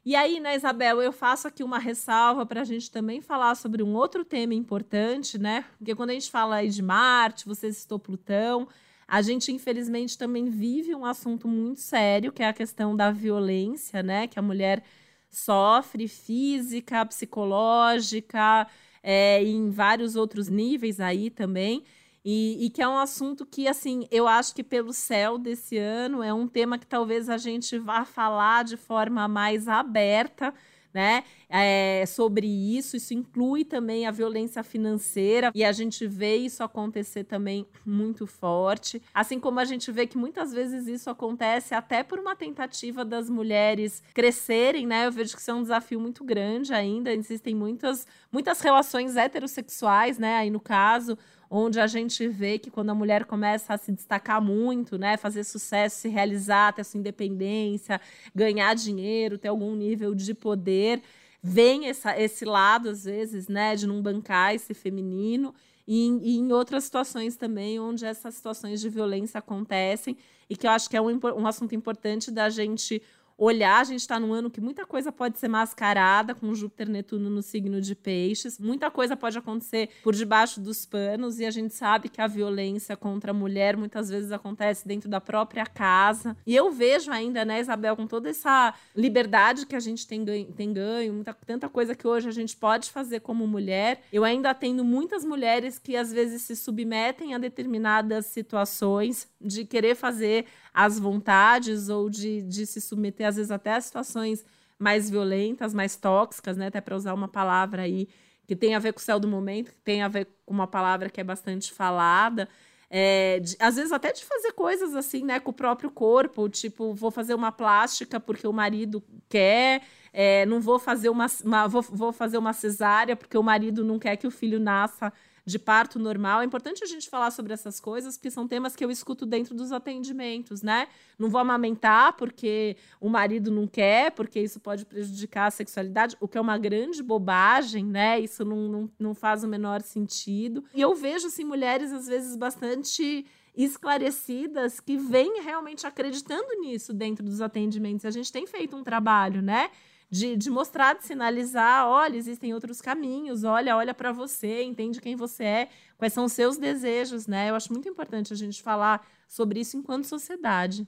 E 0.05 0.15
aí, 0.15 0.39
né, 0.39 0.55
Isabel, 0.55 1.01
eu 1.01 1.12
faço 1.12 1.47
aqui 1.47 1.63
uma 1.63 1.77
ressalva 1.77 2.45
para 2.45 2.62
a 2.62 2.63
gente 2.63 2.89
também 2.89 3.19
falar 3.19 3.55
sobre 3.55 3.83
um 3.83 3.93
outro 3.93 4.23
tema 4.23 4.53
importante, 4.53 5.38
né? 5.38 5.65
Porque 5.77 5.93
quando 5.93 6.12
a 6.12 6.13
gente 6.13 6.31
fala 6.31 6.55
aí 6.55 6.69
de 6.69 6.81
Marte, 6.81 7.45
você 7.45 7.73
citou 7.73 7.99
Plutão, 7.99 8.67
A 9.07 9.21
gente, 9.21 9.51
infelizmente, 9.51 10.17
também 10.17 10.49
vive 10.49 10.93
um 10.93 11.05
assunto 11.05 11.47
muito 11.47 11.79
sério, 11.79 12.31
que 12.31 12.43
é 12.43 12.47
a 12.47 12.53
questão 12.53 12.95
da 12.95 13.09
violência, 13.09 14.03
né? 14.03 14.27
Que 14.27 14.37
a 14.37 14.41
mulher 14.41 14.83
sofre 15.29 16.07
física, 16.07 17.05
psicológica, 17.05 18.67
é, 19.01 19.41
em 19.43 19.69
vários 19.69 20.15
outros 20.15 20.49
níveis 20.49 20.99
aí 20.99 21.29
também. 21.29 21.83
E, 22.25 22.65
e, 22.65 22.69
que 22.69 22.81
é 22.81 22.87
um 22.87 22.97
assunto 22.97 23.45
que, 23.45 23.69
assim, 23.69 24.05
eu 24.11 24.27
acho 24.27 24.53
que 24.53 24.61
pelo 24.61 24.91
céu 24.91 25.37
desse 25.37 25.77
ano 25.77 26.21
é 26.21 26.33
um 26.33 26.45
tema 26.45 26.77
que 26.77 26.85
talvez 26.85 27.29
a 27.29 27.37
gente 27.37 27.77
vá 27.77 28.03
falar 28.03 28.65
de 28.65 28.75
forma 28.75 29.25
mais 29.29 29.69
aberta, 29.69 30.53
né? 30.97 31.23
É, 31.47 32.03
sobre 32.07 32.47
isso. 32.47 32.97
Isso 32.97 33.13
inclui 33.13 33.63
também 33.63 34.07
a 34.07 34.12
violência 34.12 34.63
financeira 34.63 35.51
e 35.53 35.63
a 35.63 35.71
gente 35.71 36.07
vê 36.07 36.38
isso 36.38 36.63
acontecer 36.63 37.23
também 37.23 37.67
muito 37.86 38.25
forte. 38.25 38.99
Assim 39.13 39.39
como 39.39 39.60
a 39.60 39.65
gente 39.65 39.91
vê 39.91 40.07
que 40.07 40.17
muitas 40.17 40.51
vezes 40.51 40.88
isso 40.88 41.07
acontece 41.07 41.75
até 41.75 42.01
por 42.01 42.17
uma 42.17 42.36
tentativa 42.36 43.05
das 43.05 43.29
mulheres 43.29 44.01
crescerem, 44.12 44.88
né? 44.88 45.05
Eu 45.05 45.12
vejo 45.12 45.36
que 45.36 45.41
isso 45.41 45.51
é 45.51 45.53
um 45.53 45.62
desafio 45.62 45.99
muito 45.99 46.23
grande 46.23 46.73
ainda. 46.73 47.13
Existem 47.13 47.53
muitas, 47.53 48.07
muitas 48.31 48.60
relações 48.60 49.15
heterossexuais, 49.15 50.17
né? 50.17 50.38
Aí 50.38 50.49
no 50.49 50.60
caso 50.60 51.15
onde 51.49 51.79
a 51.79 51.88
gente 51.88 52.27
vê 52.27 52.60
que 52.60 52.69
quando 52.69 52.89
a 52.89 52.95
mulher 52.95 53.25
começa 53.25 53.73
a 53.73 53.77
se 53.77 53.91
destacar 53.91 54.41
muito, 54.41 54.97
né, 54.97 55.17
fazer 55.17 55.43
sucesso, 55.43 55.97
se 56.01 56.10
realizar, 56.10 56.73
ter 56.73 56.83
sua 56.83 56.99
independência, 56.99 58.01
ganhar 58.36 58.73
dinheiro, 58.75 59.38
ter 59.38 59.47
algum 59.47 59.75
nível 59.75 60.13
de 60.13 60.33
poder, 60.33 61.01
vem 61.41 61.88
essa, 61.88 62.19
esse 62.19 62.43
lado, 62.43 62.89
às 62.89 63.05
vezes, 63.05 63.47
né, 63.47 63.75
de 63.75 63.88
não 63.88 64.01
bancar 64.01 64.53
esse 64.53 64.73
feminino, 64.73 65.53
e, 65.88 66.07
e 66.21 66.38
em 66.38 66.51
outras 66.51 66.83
situações 66.83 67.38
também, 67.38 67.79
onde 67.79 68.05
essas 68.05 68.36
situações 68.36 68.81
de 68.81 68.89
violência 68.89 69.39
acontecem, 69.39 70.17
e 70.49 70.55
que 70.55 70.67
eu 70.67 70.71
acho 70.71 70.89
que 70.89 70.97
é 70.97 71.01
um, 71.01 71.19
um 71.38 71.47
assunto 71.47 71.73
importante 71.73 72.29
da 72.29 72.49
gente 72.49 73.01
olhar. 73.38 73.80
A 73.80 73.84
gente 73.84 74.00
está 74.00 74.19
num 74.19 74.34
ano 74.34 74.50
que 74.50 74.60
muita 74.60 74.86
coisa 74.86 75.12
pode 75.12 75.38
ser 75.38 75.47
mascarada 75.47 76.34
com 76.34 76.54
Júpiter 76.56 76.89
Netuno 76.89 77.30
no 77.30 77.41
signo 77.41 77.80
de 77.80 77.93
Peixes. 77.93 78.60
Muita 78.60 78.89
coisa 78.89 79.15
pode 79.15 79.38
acontecer 79.38 79.89
por 80.04 80.15
debaixo 80.15 80.60
dos 80.60 80.86
panos 80.86 81.39
e 81.39 81.45
a 81.45 81.52
gente 81.52 81.73
sabe 81.73 82.10
que 82.10 82.19
a 82.19 82.28
violência 82.28 82.97
contra 82.97 83.32
a 83.32 83.34
mulher 83.34 83.78
muitas 83.78 84.10
vezes 84.10 84.32
acontece 84.32 84.88
dentro 84.88 85.10
da 85.10 85.21
própria 85.21 85.65
casa. 85.65 86.36
E 86.45 86.56
eu 86.56 86.71
vejo 86.71 87.12
ainda, 87.12 87.45
né, 87.45 87.60
Isabel, 87.60 87.95
com 87.95 88.08
toda 88.08 88.30
essa 88.30 88.73
liberdade 88.95 89.65
que 89.65 89.76
a 89.76 89.80
gente 89.80 90.08
tem 90.08 90.23
ganho, 90.26 90.52
tem 90.54 90.73
ganho 90.73 91.13
muita, 91.13 91.34
tanta 91.34 91.69
coisa 91.69 91.93
que 91.93 92.08
hoje 92.08 92.28
a 92.28 92.32
gente 92.32 92.56
pode 92.56 92.89
fazer 92.89 93.19
como 93.19 93.45
mulher. 93.45 94.02
Eu 94.12 94.23
ainda 94.23 94.50
atendo 94.50 94.84
muitas 94.84 95.23
mulheres 95.23 95.78
que 95.78 95.95
às 95.95 96.12
vezes 96.12 96.41
se 96.41 96.56
submetem 96.56 97.34
a 97.34 97.38
determinadas 97.38 98.26
situações 98.28 99.28
de 99.39 99.65
querer 99.65 99.95
fazer 99.95 100.45
as 100.77 100.99
vontades 100.99 101.89
ou 101.89 102.07
de, 102.07 102.43
de 102.43 102.67
se 102.67 102.79
submeter, 102.79 103.27
às 103.27 103.35
vezes, 103.35 103.49
até 103.49 103.73
a 103.73 103.81
situações 103.81 104.45
mais 104.77 105.09
violentas, 105.09 105.73
mais 105.73 105.95
tóxicas, 105.95 106.55
né? 106.55 106.67
Até 106.67 106.79
para 106.79 106.95
usar 106.95 107.15
uma 107.15 107.27
palavra 107.27 107.81
aí 107.81 108.07
que 108.45 108.55
tem 108.55 108.75
a 108.75 108.79
ver 108.79 108.93
com 108.93 108.99
o 108.99 109.01
céu 109.01 109.19
do 109.19 109.27
momento, 109.27 109.71
que 109.71 109.81
tem 109.81 110.03
a 110.03 110.07
ver 110.07 110.27
com 110.45 110.53
uma 110.53 110.67
palavra 110.67 111.09
que 111.09 111.19
é 111.19 111.23
bastante 111.23 111.73
falada. 111.73 112.47
É, 112.91 113.39
de, 113.39 113.57
às 113.59 113.75
vezes 113.75 113.91
até 113.91 114.13
de 114.13 114.23
fazer 114.23 114.51
coisas 114.53 114.95
assim, 114.95 115.23
né, 115.25 115.39
com 115.39 115.49
o 115.49 115.53
próprio 115.53 115.89
corpo, 115.89 116.47
tipo, 116.47 116.93
vou 116.93 117.09
fazer 117.09 117.33
uma 117.33 117.51
plástica 117.51 118.19
porque 118.19 118.47
o 118.47 118.53
marido 118.53 119.03
quer, 119.27 119.81
é, 120.13 120.45
não 120.45 120.61
vou 120.61 120.77
fazer 120.77 121.09
uma, 121.09 121.25
uma 121.43 121.67
vou, 121.67 121.81
vou 121.81 122.13
fazer 122.13 122.37
uma 122.37 122.53
cesárea 122.53 123.15
porque 123.15 123.35
o 123.37 123.41
marido 123.43 123.83
não 123.83 123.97
quer 123.97 124.15
que 124.15 124.27
o 124.27 124.31
filho 124.31 124.59
nasça 124.59 125.11
de 125.47 125.57
parto 125.57 125.97
normal. 125.97 126.41
É 126.41 126.45
importante 126.45 126.83
a 126.83 126.86
gente 126.86 127.10
falar 127.10 127.31
sobre 127.31 127.53
essas 127.53 127.79
coisas, 127.79 128.17
porque 128.17 128.29
são 128.29 128.45
temas 128.45 128.75
que 128.75 128.83
eu 128.83 128.91
escuto 128.91 129.25
dentro 129.25 129.55
dos 129.55 129.71
atendimentos, 129.71 130.62
né? 130.62 130.89
Não 131.17 131.29
vou 131.29 131.39
amamentar 131.39 132.17
porque 132.17 132.75
o 132.99 133.07
marido 133.07 133.49
não 133.49 133.65
quer, 133.65 134.12
porque 134.12 134.41
isso 134.41 134.60
pode 134.60 134.86
prejudicar 134.86 135.47
a 135.47 135.51
sexualidade, 135.51 136.17
o 136.19 136.27
que 136.27 136.38
é 136.38 136.41
uma 136.41 136.57
grande 136.57 137.01
bobagem, 137.01 137.86
né? 137.86 138.19
Isso 138.19 138.43
não, 138.43 138.67
não, 138.67 138.89
não 138.99 139.15
faz 139.15 139.41
o 139.45 139.47
menor 139.47 139.81
sentido. 139.81 140.65
E 140.75 140.81
eu 140.81 140.93
vejo, 140.93 141.27
assim, 141.27 141.45
mulheres, 141.45 141.93
às 141.93 142.07
vezes, 142.07 142.36
bastante 142.36 143.25
esclarecidas 143.55 144.81
que 144.81 144.97
vêm 144.97 145.41
realmente 145.41 145.88
acreditando 145.88 146.60
nisso 146.60 146.93
dentro 146.93 147.23
dos 147.25 147.39
atendimentos. 147.39 148.05
A 148.05 148.12
gente 148.12 148.31
tem 148.31 148.45
feito 148.45 148.75
um 148.75 148.83
trabalho, 148.83 149.41
né? 149.41 149.71
De, 150.09 150.35
de 150.35 150.49
mostrar, 150.49 150.95
de 150.95 151.05
sinalizar, 151.05 151.87
olha, 151.87 152.15
existem 152.15 152.53
outros 152.53 152.81
caminhos, 152.81 153.43
olha, 153.43 153.75
olha 153.75 153.93
para 153.93 154.11
você, 154.11 154.63
entende 154.63 155.01
quem 155.01 155.15
você 155.15 155.43
é, 155.43 155.69
quais 155.97 156.13
são 156.13 156.25
os 156.25 156.33
seus 156.33 156.57
desejos, 156.57 157.27
né? 157.27 157.49
Eu 157.49 157.55
acho 157.55 157.71
muito 157.71 157.89
importante 157.89 158.31
a 158.31 158.35
gente 158.35 158.61
falar 158.61 159.05
sobre 159.27 159.59
isso 159.59 159.75
enquanto 159.75 160.05
sociedade. 160.05 160.87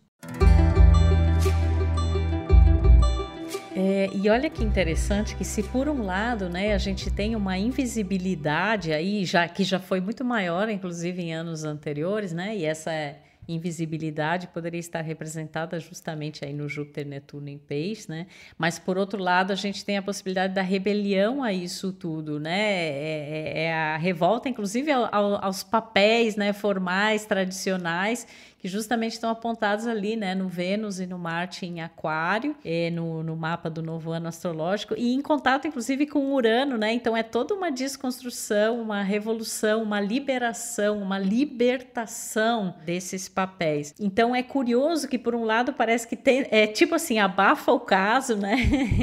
É, 3.76 4.10
e 4.14 4.30
olha 4.30 4.50
que 4.50 4.62
interessante 4.62 5.38
que 5.38 5.46
se 5.46 5.64
por 5.64 5.88
um 5.88 6.04
lado, 6.04 6.50
né, 6.50 6.74
a 6.74 6.78
gente 6.78 7.10
tem 7.10 7.34
uma 7.34 7.58
invisibilidade 7.58 8.92
aí, 8.92 9.24
já 9.24 9.48
que 9.48 9.64
já 9.64 9.80
foi 9.80 10.02
muito 10.02 10.26
maior, 10.26 10.68
inclusive 10.68 11.22
em 11.22 11.34
anos 11.34 11.64
anteriores, 11.64 12.34
né, 12.34 12.58
e 12.58 12.66
essa 12.66 12.92
é 12.92 13.22
invisibilidade 13.54 14.48
poderia 14.48 14.80
estar 14.80 15.02
representada 15.02 15.80
justamente 15.80 16.46
aí 16.46 16.54
no 16.54 16.70
Júpiter, 16.70 17.06
Netuno 17.06 17.50
em 17.50 17.58
Peixe, 17.58 18.10
né? 18.10 18.28
Mas 18.58 18.78
por 18.78 18.98
outro 18.98 19.22
lado, 19.22 19.52
a 19.52 19.56
gente 19.56 19.84
tem 19.84 19.98
a 19.98 20.02
possibilidade 20.02 20.54
da 20.54 20.62
rebelião 20.62 21.44
a 21.44 21.52
isso 21.52 21.92
tudo, 21.92 22.40
né? 22.40 22.60
É, 22.60 23.54
é, 23.56 23.64
é 23.64 23.74
a 23.74 23.98
revolta, 23.98 24.48
inclusive, 24.48 24.92
ao, 24.92 25.10
ao, 25.14 25.46
aos 25.46 25.64
papéis, 25.64 26.36
né, 26.36 26.54
formais, 26.54 27.26
tradicionais 27.26 28.28
que 28.60 28.68
justamente 28.68 29.14
estão 29.14 29.30
apontados 29.30 29.88
ali, 29.88 30.18
né, 30.18 30.36
no 30.36 30.50
Vênus 30.50 31.00
e 31.00 31.08
no 31.08 31.18
Marte 31.18 31.66
em 31.66 31.82
Aquário, 31.82 32.56
é, 32.64 32.90
no, 32.90 33.24
no 33.24 33.36
mapa 33.36 33.70
do 33.70 33.82
novo 33.82 34.12
ano 34.12 34.28
astrológico, 34.28 34.94
e 34.98 35.14
em 35.14 35.22
contato, 35.22 35.66
inclusive, 35.66 36.06
com 36.06 36.34
Urano, 36.34 36.78
né? 36.78 36.92
Então 36.92 37.16
é 37.16 37.24
toda 37.24 37.54
uma 37.54 37.72
desconstrução, 37.72 38.82
uma 38.82 39.02
revolução, 39.02 39.82
uma 39.82 40.02
liberação, 40.02 41.02
uma 41.02 41.18
libertação 41.18 42.76
desses 42.86 43.30
papéis. 43.40 43.96
Então 43.98 44.36
é 44.36 44.44
curioso 44.44 45.08
que, 45.08 45.18
por 45.18 45.34
um 45.34 45.46
lado, 45.46 45.72
parece 45.72 46.06
que 46.06 46.18
tem, 46.18 46.46
é 46.52 46.68
tipo 46.68 46.96
assim, 46.96 47.20
abafa 47.20 47.72
o 47.72 47.80
caso, 47.80 48.36
né? 48.36 48.58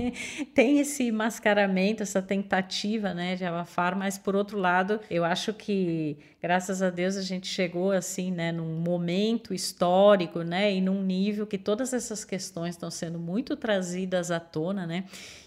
tem 0.55 0.79
esse 0.79 1.11
mascaramento, 1.11 2.03
essa 2.03 2.21
tentativa, 2.21 3.15
né, 3.15 3.35
de 3.35 3.47
abafar, 3.47 3.97
mas 3.97 4.19
por 4.19 4.37
outro 4.37 4.59
lado, 4.59 5.01
eu 5.11 5.25
acho 5.25 5.55
que 5.55 6.19
graças 6.47 6.81
a 6.81 6.91
Deus 6.91 7.17
a 7.17 7.23
gente 7.23 7.49
chegou 7.49 7.91
assim, 7.91 8.31
né, 8.31 8.53
num 8.53 8.79
momento 8.79 9.53
histórico, 9.53 10.43
né, 10.43 10.73
e 10.73 10.81
num 10.81 11.03
nível 11.03 11.45
que 11.45 11.59
todas 11.59 11.93
essas 11.93 12.25
questões 12.25 12.77
estão 12.77 12.89
sendo 12.89 13.19
muito 13.19 13.57
trazidas 13.57 14.31
à 14.31 14.39
tona, 14.39 14.87
né? 14.87 15.07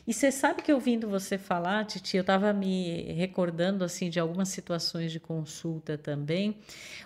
E 0.10 0.14
você 0.14 0.32
sabe 0.32 0.64
que 0.64 0.74
ouvindo 0.74 1.08
você 1.08 1.38
falar, 1.38 1.86
Titi, 1.86 2.18
eu 2.18 2.22
estava 2.22 2.52
me 2.52 3.04
recordando 3.14 3.84
assim 3.84 4.10
de 4.10 4.20
algumas 4.20 4.50
situações 4.50 5.12
de 5.12 5.20
consulta 5.20 6.00
também, 6.00 6.58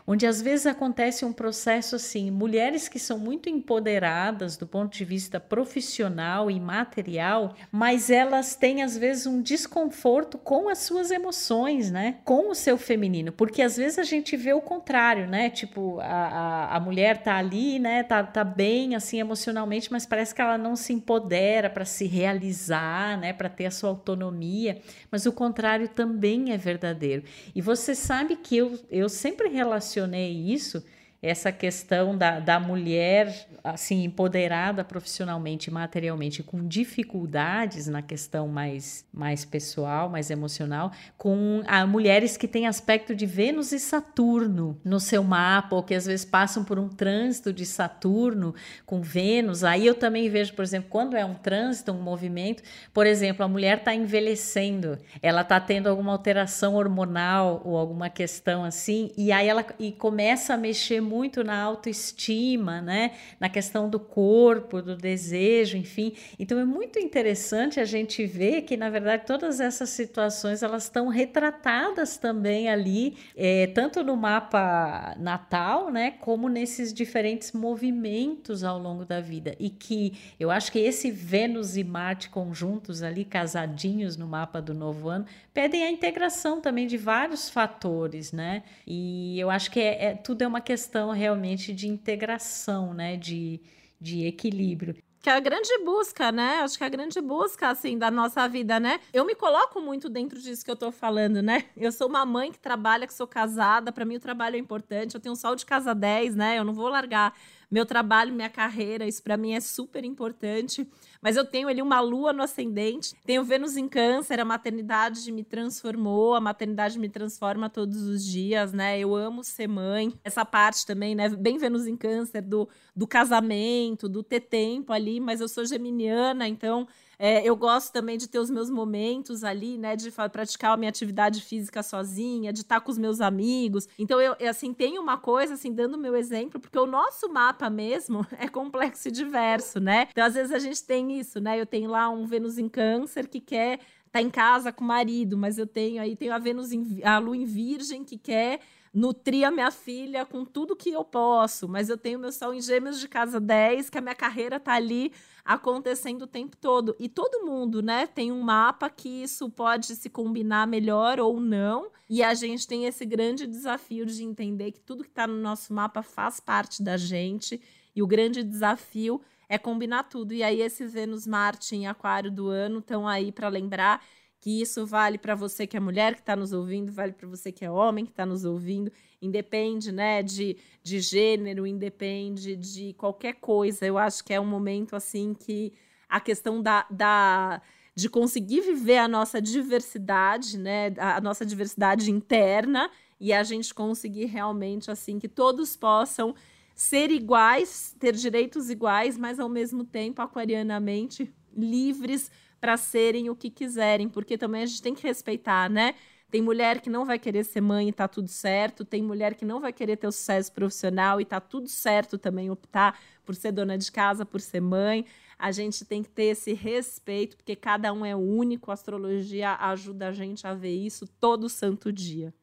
onde 0.08 0.26
às 0.26 0.42
vezes 0.42 0.66
acontece 0.66 1.26
um 1.26 1.34
processo 1.34 1.98
assim, 1.98 2.32
mulheres 2.32 2.88
que 2.88 2.98
são 2.98 3.20
muito 3.20 3.50
empoderadas 3.50 4.56
do 4.56 4.66
ponto 4.66 4.98
de 4.98 5.04
vista 5.04 5.38
profissional 5.38 6.50
e 6.50 6.58
material, 6.62 7.54
mas 7.70 8.10
elas 8.10 8.56
têm 8.56 8.82
às 8.82 8.98
vezes 8.98 9.28
um 9.28 9.42
desconforto 9.42 10.38
com 10.38 10.70
as 10.70 10.78
suas 10.78 11.12
emoções, 11.12 11.92
né? 11.92 12.20
Com 12.24 12.50
o 12.52 12.56
seu 12.56 12.78
feminino, 12.78 13.34
porque 13.34 13.62
às 13.62 13.76
vezes 13.76 13.83
a 13.98 14.04
gente 14.04 14.36
vê 14.36 14.54
o 14.54 14.62
contrário, 14.62 15.28
né? 15.28 15.50
Tipo, 15.50 16.00
a, 16.00 16.06
a, 16.06 16.78
a 16.78 16.80
mulher 16.80 17.22
tá 17.22 17.36
ali, 17.38 17.80
né? 17.80 18.04
Tá, 18.04 18.24
tá 18.24 18.44
bem 18.44 18.96
assim 18.96 19.20
emocionalmente, 19.20 19.92
mas 19.92 20.06
parece 20.06 20.34
que 20.34 20.42
ela 20.42 20.58
não 20.58 20.76
se 20.76 20.94
empodera 20.94 21.70
para 21.70 21.86
se 21.86 22.06
realizar 22.06 23.18
né, 23.18 23.34
para 23.34 23.50
ter 23.50 23.66
a 23.66 23.72
sua 23.72 23.90
autonomia, 23.90 24.82
mas 25.12 25.26
o 25.26 25.32
contrário 25.32 25.88
também 25.88 26.52
é 26.52 26.58
verdadeiro. 26.58 27.24
E 27.54 27.62
você 27.62 27.96
sabe 27.96 28.36
que 28.36 28.58
eu, 28.58 28.80
eu 28.90 29.10
sempre 29.10 29.50
relacionei 29.50 30.32
isso 30.32 30.84
essa 31.24 31.54
questão 31.54 32.18
da, 32.18 32.42
da 32.42 32.60
mulher 32.60 33.48
assim 33.64 34.04
empoderada 34.04 34.84
profissionalmente 34.84 35.72
materialmente 35.72 36.44
com 36.44 36.68
dificuldades 36.68 37.88
na 37.88 38.02
questão 38.02 38.46
mais, 38.48 39.06
mais 39.14 39.46
pessoal, 39.46 40.10
mais 40.10 40.30
emocional, 40.30 40.92
com 41.18 41.64
a, 41.66 41.88
mulheres 41.88 42.36
que 42.36 42.48
têm 42.48 42.68
aspecto 42.68 43.16
de 43.16 43.26
Vênus 43.26 43.72
e 43.72 43.80
Saturno 43.80 44.78
no 44.84 45.00
seu 45.00 45.24
mapa, 45.24 45.78
ou 45.78 45.84
que 45.84 45.96
às 45.96 46.06
vezes 46.06 46.26
passam 46.26 46.66
por 46.66 46.78
um 46.78 46.90
trânsito 46.90 47.54
de 47.54 47.66
Saturno 47.66 48.54
com 48.86 49.02
Vênus. 49.02 49.64
Aí 49.64 49.88
eu 49.88 49.96
também 49.96 50.28
vejo, 50.30 50.54
por 50.54 50.64
exemplo, 50.64 50.90
quando 50.90 51.16
é 51.16 51.24
um 51.24 51.36
trânsito, 51.36 51.94
um 51.94 52.02
movimento, 52.02 52.62
por 52.94 53.08
exemplo, 53.08 53.46
a 53.46 53.48
mulher 53.48 53.78
está 53.78 53.96
envelhecendo, 53.96 54.98
ela 55.22 55.42
está 55.42 55.60
tendo 55.60 55.88
alguma 55.88 56.12
alteração 56.12 56.76
hormonal 56.76 57.62
ou 57.64 57.78
alguma 57.78 58.10
questão 58.10 58.66
assim, 58.66 59.12
e 59.16 59.32
aí 59.32 59.48
ela 59.48 59.66
e 59.80 59.92
começa 59.94 60.54
a 60.54 60.58
mexer 60.58 61.00
na 61.44 61.62
autoestima, 61.62 62.82
né? 62.82 63.12
Na 63.40 63.50
questão 63.50 63.90
do 63.90 64.00
corpo, 64.00 64.82
do 64.82 64.96
desejo, 64.96 65.78
enfim. 65.78 66.14
Então 66.40 66.58
é 66.58 66.66
muito 66.66 66.98
interessante 67.00 67.80
a 67.80 67.86
gente 67.86 68.26
ver 68.26 68.64
que, 68.64 68.76
na 68.76 68.90
verdade, 68.90 69.26
todas 69.26 69.60
essas 69.60 69.90
situações 69.90 70.64
elas 70.64 70.84
estão 70.84 71.08
retratadas 71.08 72.18
também 72.18 72.70
ali, 72.70 73.18
é, 73.36 73.68
tanto 73.68 74.04
no 74.04 74.16
mapa 74.18 75.16
natal, 75.20 75.92
né? 75.92 76.12
Como 76.12 76.50
nesses 76.50 76.94
diferentes 76.94 77.52
movimentos 77.52 78.64
ao 78.64 78.80
longo 78.80 79.06
da 79.06 79.22
vida. 79.22 79.56
E 79.60 79.70
que 79.70 80.14
eu 80.40 80.50
acho 80.50 80.72
que 80.72 80.80
esse 80.80 81.12
Vênus 81.12 81.78
e 81.78 81.84
Marte 81.84 82.30
conjuntos 82.30 83.04
ali, 83.04 83.24
casadinhos 83.24 84.18
no 84.18 84.28
mapa 84.28 84.62
do 84.62 84.74
novo 84.74 85.10
ano, 85.10 85.26
pedem 85.54 85.84
a 85.84 85.92
integração 85.92 86.60
também 86.60 86.88
de 86.88 86.98
vários 86.98 87.50
fatores, 87.50 88.32
né? 88.32 88.64
E 88.88 89.40
eu 89.40 89.50
acho 89.50 89.70
que 89.70 89.80
é, 89.80 90.06
é 90.06 90.16
tudo 90.16 90.44
é 90.44 90.48
uma 90.48 90.62
questão 90.62 91.03
realmente 91.12 91.74
de 91.74 91.88
integração, 91.88 92.94
né? 92.94 93.18
De, 93.18 93.62
de 94.00 94.26
equilíbrio 94.26 94.96
que 95.24 95.30
é 95.30 95.34
a 95.34 95.40
grande 95.40 95.72
busca, 95.86 96.34
né? 96.34 96.60
Acho 96.60 96.78
que 96.78 96.84
é 96.84 96.88
a 96.88 96.90
grande 96.90 97.22
busca, 97.22 97.70
assim, 97.70 97.98
da 97.98 98.12
nossa 98.12 98.46
vida, 98.46 98.78
né? 98.78 99.00
Eu 99.14 99.24
me 99.24 99.34
coloco 99.34 99.80
muito 99.80 100.10
dentro 100.10 100.38
disso 100.38 100.66
que 100.66 100.70
eu 100.70 100.76
tô 100.76 100.92
falando, 100.92 101.42
né? 101.42 101.64
Eu 101.78 101.94
sou 101.94 102.10
uma 102.10 102.26
mãe 102.26 102.52
que 102.52 102.60
trabalha, 102.60 103.08
que 103.08 103.14
sou 103.14 103.26
casada, 103.26 103.90
para 103.90 104.04
mim 104.04 104.18
o 104.18 104.20
trabalho 104.20 104.58
é 104.58 104.60
importante, 104.60 105.16
eu 105.16 105.22
tenho 105.22 105.32
um 105.32 105.38
sol 105.38 105.56
de 105.56 105.66
casa 105.66 105.96
10, 105.96 106.36
né? 106.36 106.60
Eu 106.60 106.66
não 106.66 106.74
vou 106.74 106.90
largar 106.90 107.34
meu 107.74 107.88
trabalho, 107.88 108.32
minha 108.32 108.52
carreira, 108.52 109.08
isso 109.08 109.24
para 109.24 109.36
mim 109.36 109.56
é 109.56 109.60
super 109.60 110.06
importante. 110.06 110.88
Mas 111.20 111.36
eu 111.36 111.44
tenho 111.44 111.68
ali 111.68 111.82
uma 111.82 112.00
lua 112.02 112.32
no 112.32 112.44
ascendente, 112.44 113.16
tenho 113.26 113.44
Vênus 113.44 113.76
em 113.76 113.88
Câncer, 113.88 114.40
a 114.40 114.46
maternidade 114.46 115.32
me 115.32 115.44
transformou, 115.44 116.36
a 116.36 116.40
maternidade 116.40 117.00
me 117.00 117.10
transforma 117.10 117.72
todos 117.72 118.04
os 118.04 118.24
dias, 118.24 118.72
né? 118.74 119.00
Eu 119.00 119.16
amo 119.16 119.44
ser 119.44 119.68
mãe. 119.68 120.14
Essa 120.24 120.46
parte 120.46 120.86
também, 120.86 121.16
né? 121.16 121.30
Bem 121.30 121.58
Vênus 121.58 121.88
em 121.88 121.98
Câncer 121.98 122.44
do, 122.44 122.70
do 122.96 123.08
casamento, 123.08 124.08
do 124.08 124.22
ter 124.22 124.42
tempo 124.42 124.94
ali, 124.94 125.20
mas 125.20 125.42
eu 125.42 125.48
sou 125.48 125.66
geminiana, 125.66 126.48
então 126.48 126.88
é, 127.26 127.42
eu 127.42 127.56
gosto 127.56 127.94
também 127.94 128.18
de 128.18 128.28
ter 128.28 128.38
os 128.38 128.50
meus 128.50 128.70
momentos 128.70 129.46
ali, 129.46 129.78
né? 129.78 129.96
De 129.96 130.12
praticar 130.12 130.74
a 130.74 130.78
minha 130.78 130.90
atividade 130.90 131.40
física 131.40 131.82
sozinha, 131.82 132.52
de 132.52 132.60
estar 132.60 132.82
com 132.82 132.92
os 132.92 132.98
meus 132.98 133.22
amigos. 133.22 133.88
Então, 133.98 134.20
eu, 134.20 134.36
assim, 134.50 134.74
tenho 134.74 135.02
uma 135.02 135.18
coisa, 135.18 135.54
assim, 135.54 135.72
dando 135.72 135.98
meu 135.98 136.18
exemplo, 136.18 136.60
porque 136.60 136.78
o 136.78 136.86
nosso 136.86 137.32
mapa 137.32 137.70
mesmo 137.70 138.28
é 138.38 138.50
complexo 138.50 139.08
e 139.08 139.12
diverso, 139.12 139.80
né? 139.80 140.10
Então, 140.12 140.26
às 140.26 140.34
vezes 140.34 140.52
a 140.52 140.60
gente 140.60 140.84
tem 140.84 141.18
isso, 141.18 141.40
né? 141.40 141.58
Eu 141.58 141.66
tenho 141.66 141.90
lá 141.90 142.10
um 142.10 142.26
Vênus 142.26 142.58
em 142.58 142.68
Câncer 142.68 143.30
que 143.30 143.40
quer 143.40 143.80
tá 144.12 144.22
em 144.22 144.30
casa 144.30 144.74
com 144.74 144.84
o 144.84 144.88
marido, 144.88 145.38
mas 145.38 145.58
eu 145.58 145.66
tenho 145.66 146.02
aí 146.02 146.18
tenho 146.18 146.34
a 146.34 146.38
Vênus 146.40 146.74
em, 146.74 147.02
a 147.06 147.20
Lua 147.20 147.38
em 147.38 147.46
Virgem 147.46 148.04
que 148.04 148.18
quer 148.18 148.60
nutrir 148.94 149.48
a 149.48 149.52
minha 149.52 149.72
filha 149.72 150.24
com 150.24 150.46
tudo 150.46 150.76
que 150.76 150.92
eu 150.92 151.04
posso, 151.04 151.68
mas 151.68 151.90
eu 151.90 151.98
tenho 151.98 152.20
meu 152.20 152.32
sol 152.32 152.54
em 152.54 152.62
Gêmeos 152.62 153.00
de 153.00 153.08
casa 153.08 153.40
10, 153.40 153.90
que 153.90 153.98
a 153.98 154.02
minha 154.02 154.14
carreira 154.14 154.60
tá 154.60 154.74
ali 154.74 155.12
acontecendo 155.44 156.22
o 156.22 156.28
tempo 156.28 156.56
todo. 156.56 156.96
E 157.00 157.10
todo 157.10 157.46
mundo, 157.46 157.82
né, 157.82 158.06
tem 158.06 158.32
um 158.32 158.42
mapa 158.42 158.90
que 158.90 159.10
isso 159.24 159.50
pode 159.50 159.96
se 159.96 160.10
combinar 160.10 160.68
melhor 160.68 161.20
ou 161.20 161.40
não. 161.40 161.90
E 162.08 162.22
a 162.22 162.34
gente 162.36 162.68
tem 162.68 162.86
esse 162.86 163.06
grande 163.06 163.48
desafio 163.48 164.06
de 164.06 164.24
entender 164.24 164.72
que 164.72 164.80
tudo 164.80 165.04
que 165.04 165.10
está 165.10 165.26
no 165.26 165.42
nosso 165.42 165.74
mapa 165.74 166.04
faz 166.04 166.40
parte 166.40 166.84
da 166.84 166.96
gente. 166.96 167.60
E 167.96 168.04
o 168.04 168.08
grande 168.08 168.44
desafio 168.44 169.20
é 169.50 169.58
combinar 169.58 170.04
tudo. 170.04 170.34
E 170.34 170.44
aí, 170.44 170.62
esse 170.62 170.86
Vênus 170.86 171.28
Marte 171.28 171.76
em 171.76 171.88
Aquário 171.88 172.32
do 172.32 172.48
ano 172.48 172.80
estão 172.80 173.08
aí 173.08 173.32
para 173.32 173.50
lembrar 173.50 174.04
que 174.44 174.62
isso 174.62 174.86
vale 174.86 175.18
para 175.18 175.36
você 175.36 175.66
que 175.66 175.78
é 175.78 175.80
mulher 175.80 176.16
que 176.16 176.20
está 176.20 176.36
nos 176.36 176.52
ouvindo, 176.52 176.92
vale 176.92 177.14
para 177.14 177.26
você 177.26 177.50
que 177.50 177.64
é 177.64 177.72
homem 177.72 178.04
que 178.04 178.12
está 178.12 178.26
nos 178.26 178.44
ouvindo, 178.44 178.92
independe 179.22 179.90
né, 179.90 180.22
de, 180.22 180.58
de 180.84 181.00
gênero, 181.00 181.66
independe 181.66 182.58
de 182.58 182.92
qualquer 182.96 183.36
coisa. 183.36 183.86
Eu 183.86 183.98
acho 183.98 184.22
que 184.22 184.34
é 184.34 184.42
um 184.42 184.46
momento 184.46 184.98
assim 184.98 185.34
que 185.34 185.72
a 186.10 186.20
questão 186.20 186.62
da, 186.62 186.86
da 186.92 187.62
de 187.96 188.10
conseguir 188.10 188.60
viver 188.60 188.98
a 188.98 189.08
nossa 189.08 189.42
diversidade, 189.42 190.58
né, 190.58 190.94
a 190.98 191.22
nossa 191.22 191.46
diversidade 191.46 192.12
interna 192.12 192.92
e 193.22 193.32
a 193.32 193.44
gente 193.44 193.74
conseguir 193.74 194.26
realmente 194.26 194.92
assim 194.92 195.20
que 195.20 195.30
todos 195.30 195.78
possam 195.78 196.36
ser 196.76 197.12
iguais, 197.12 197.96
ter 197.98 198.14
direitos 198.14 198.70
iguais, 198.70 199.18
mas 199.18 199.40
ao 199.40 199.48
mesmo 199.48 199.86
tempo 199.86 200.22
aquarianamente 200.22 201.34
livres 201.56 202.30
para 202.64 202.78
serem 202.78 203.30
o 203.30 203.36
que 203.36 203.50
quiserem, 203.50 204.08
porque 204.08 204.38
também 204.38 204.64
a 204.64 204.66
gente 204.66 204.82
tem 204.82 204.96
que 204.96 205.06
respeitar, 205.06 205.70
né? 205.70 205.96
Tem 206.32 206.42
mulher 206.42 206.80
que 206.80 206.90
não 206.90 207.04
vai 207.04 207.20
querer 207.20 207.44
ser 207.44 207.60
mãe 207.60 207.90
e 207.90 207.92
tá 207.92 208.08
tudo 208.08 208.30
certo, 208.30 208.86
tem 208.86 209.04
mulher 209.04 209.36
que 209.36 209.44
não 209.44 209.60
vai 209.60 209.74
querer 209.74 209.98
ter 209.98 210.08
o 210.08 210.14
sucesso 210.14 210.50
profissional 210.54 211.20
e 211.20 211.26
tá 211.26 211.42
tudo 211.42 211.68
certo 211.68 212.18
também 212.18 212.50
optar 212.50 212.98
por 213.26 213.36
ser 213.36 213.52
dona 213.52 213.78
de 213.78 213.92
casa, 213.92 214.26
por 214.26 214.40
ser 214.40 214.62
mãe. 214.62 215.06
A 215.38 215.52
gente 215.52 215.84
tem 215.84 216.02
que 216.02 216.10
ter 216.10 216.28
esse 216.28 216.54
respeito, 216.54 217.36
porque 217.36 217.54
cada 217.54 217.92
um 217.92 218.06
é 218.06 218.16
único, 218.16 218.72
a 218.72 218.76
astrologia 218.76 219.58
ajuda 219.60 220.08
a 220.08 220.12
gente 220.14 220.48
a 220.48 220.54
ver 220.54 220.74
isso 220.74 221.06
todo 221.20 221.50
santo 221.50 221.92
dia. 221.92 222.34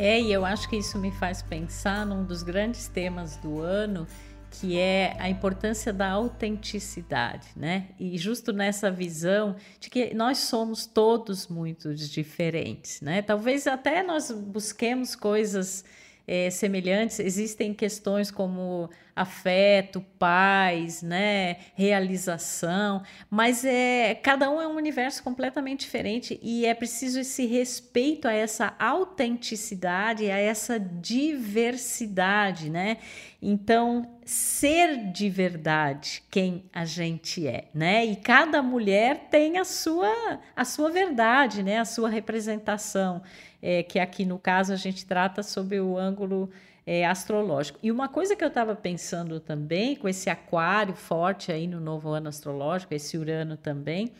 É, 0.00 0.20
e 0.20 0.32
eu 0.32 0.44
acho 0.44 0.68
que 0.68 0.76
isso 0.76 0.96
me 0.96 1.10
faz 1.10 1.42
pensar 1.42 2.06
num 2.06 2.22
dos 2.24 2.44
grandes 2.44 2.86
temas 2.86 3.36
do 3.36 3.60
ano, 3.60 4.06
que 4.48 4.78
é 4.78 5.16
a 5.18 5.28
importância 5.28 5.92
da 5.92 6.08
autenticidade, 6.10 7.48
né? 7.56 7.88
E 7.98 8.16
justo 8.16 8.52
nessa 8.52 8.92
visão 8.92 9.56
de 9.80 9.90
que 9.90 10.14
nós 10.14 10.38
somos 10.38 10.86
todos 10.86 11.48
muito 11.48 11.92
diferentes, 11.96 13.00
né? 13.00 13.22
Talvez 13.22 13.66
até 13.66 14.04
nós 14.04 14.30
busquemos 14.30 15.16
coisas 15.16 15.84
é, 16.28 16.48
semelhantes, 16.48 17.18
existem 17.18 17.74
questões 17.74 18.30
como 18.30 18.88
afeto, 19.18 20.00
paz, 20.18 21.02
né, 21.02 21.56
realização, 21.74 23.02
mas 23.28 23.64
é 23.64 24.14
cada 24.14 24.50
um 24.50 24.60
é 24.60 24.66
um 24.66 24.76
universo 24.76 25.22
completamente 25.22 25.80
diferente 25.80 26.38
e 26.42 26.64
é 26.64 26.74
preciso 26.74 27.20
esse 27.20 27.46
respeito 27.46 28.28
a 28.28 28.32
essa 28.32 28.74
autenticidade, 28.78 30.30
a 30.30 30.38
essa 30.38 30.78
diversidade, 30.78 32.70
né? 32.70 32.98
Então, 33.40 34.18
ser 34.24 35.12
de 35.12 35.30
verdade 35.30 36.22
quem 36.30 36.64
a 36.72 36.84
gente 36.84 37.46
é, 37.46 37.68
né? 37.72 38.04
E 38.04 38.16
cada 38.16 38.62
mulher 38.62 39.28
tem 39.30 39.58
a 39.58 39.64
sua 39.64 40.40
a 40.56 40.64
sua 40.64 40.90
verdade, 40.90 41.62
né? 41.62 41.78
A 41.78 41.84
sua 41.84 42.08
representação, 42.08 43.22
é, 43.62 43.82
que 43.82 43.98
aqui 43.98 44.24
no 44.24 44.38
caso 44.38 44.72
a 44.72 44.76
gente 44.76 45.06
trata 45.06 45.42
sobre 45.42 45.80
o 45.80 45.96
ângulo 45.96 46.50
é, 46.90 47.04
astrológico. 47.04 47.78
E 47.82 47.92
uma 47.92 48.08
coisa 48.08 48.34
que 48.34 48.42
eu 48.42 48.48
estava 48.48 48.74
pensando 48.74 49.38
também, 49.38 49.94
com 49.94 50.08
esse 50.08 50.30
aquário 50.30 50.94
forte 50.94 51.52
aí 51.52 51.66
no 51.66 51.78
novo 51.78 52.08
ano 52.08 52.30
astrológico, 52.30 52.94
esse 52.94 53.18
Urano 53.18 53.58
também, 53.58 54.10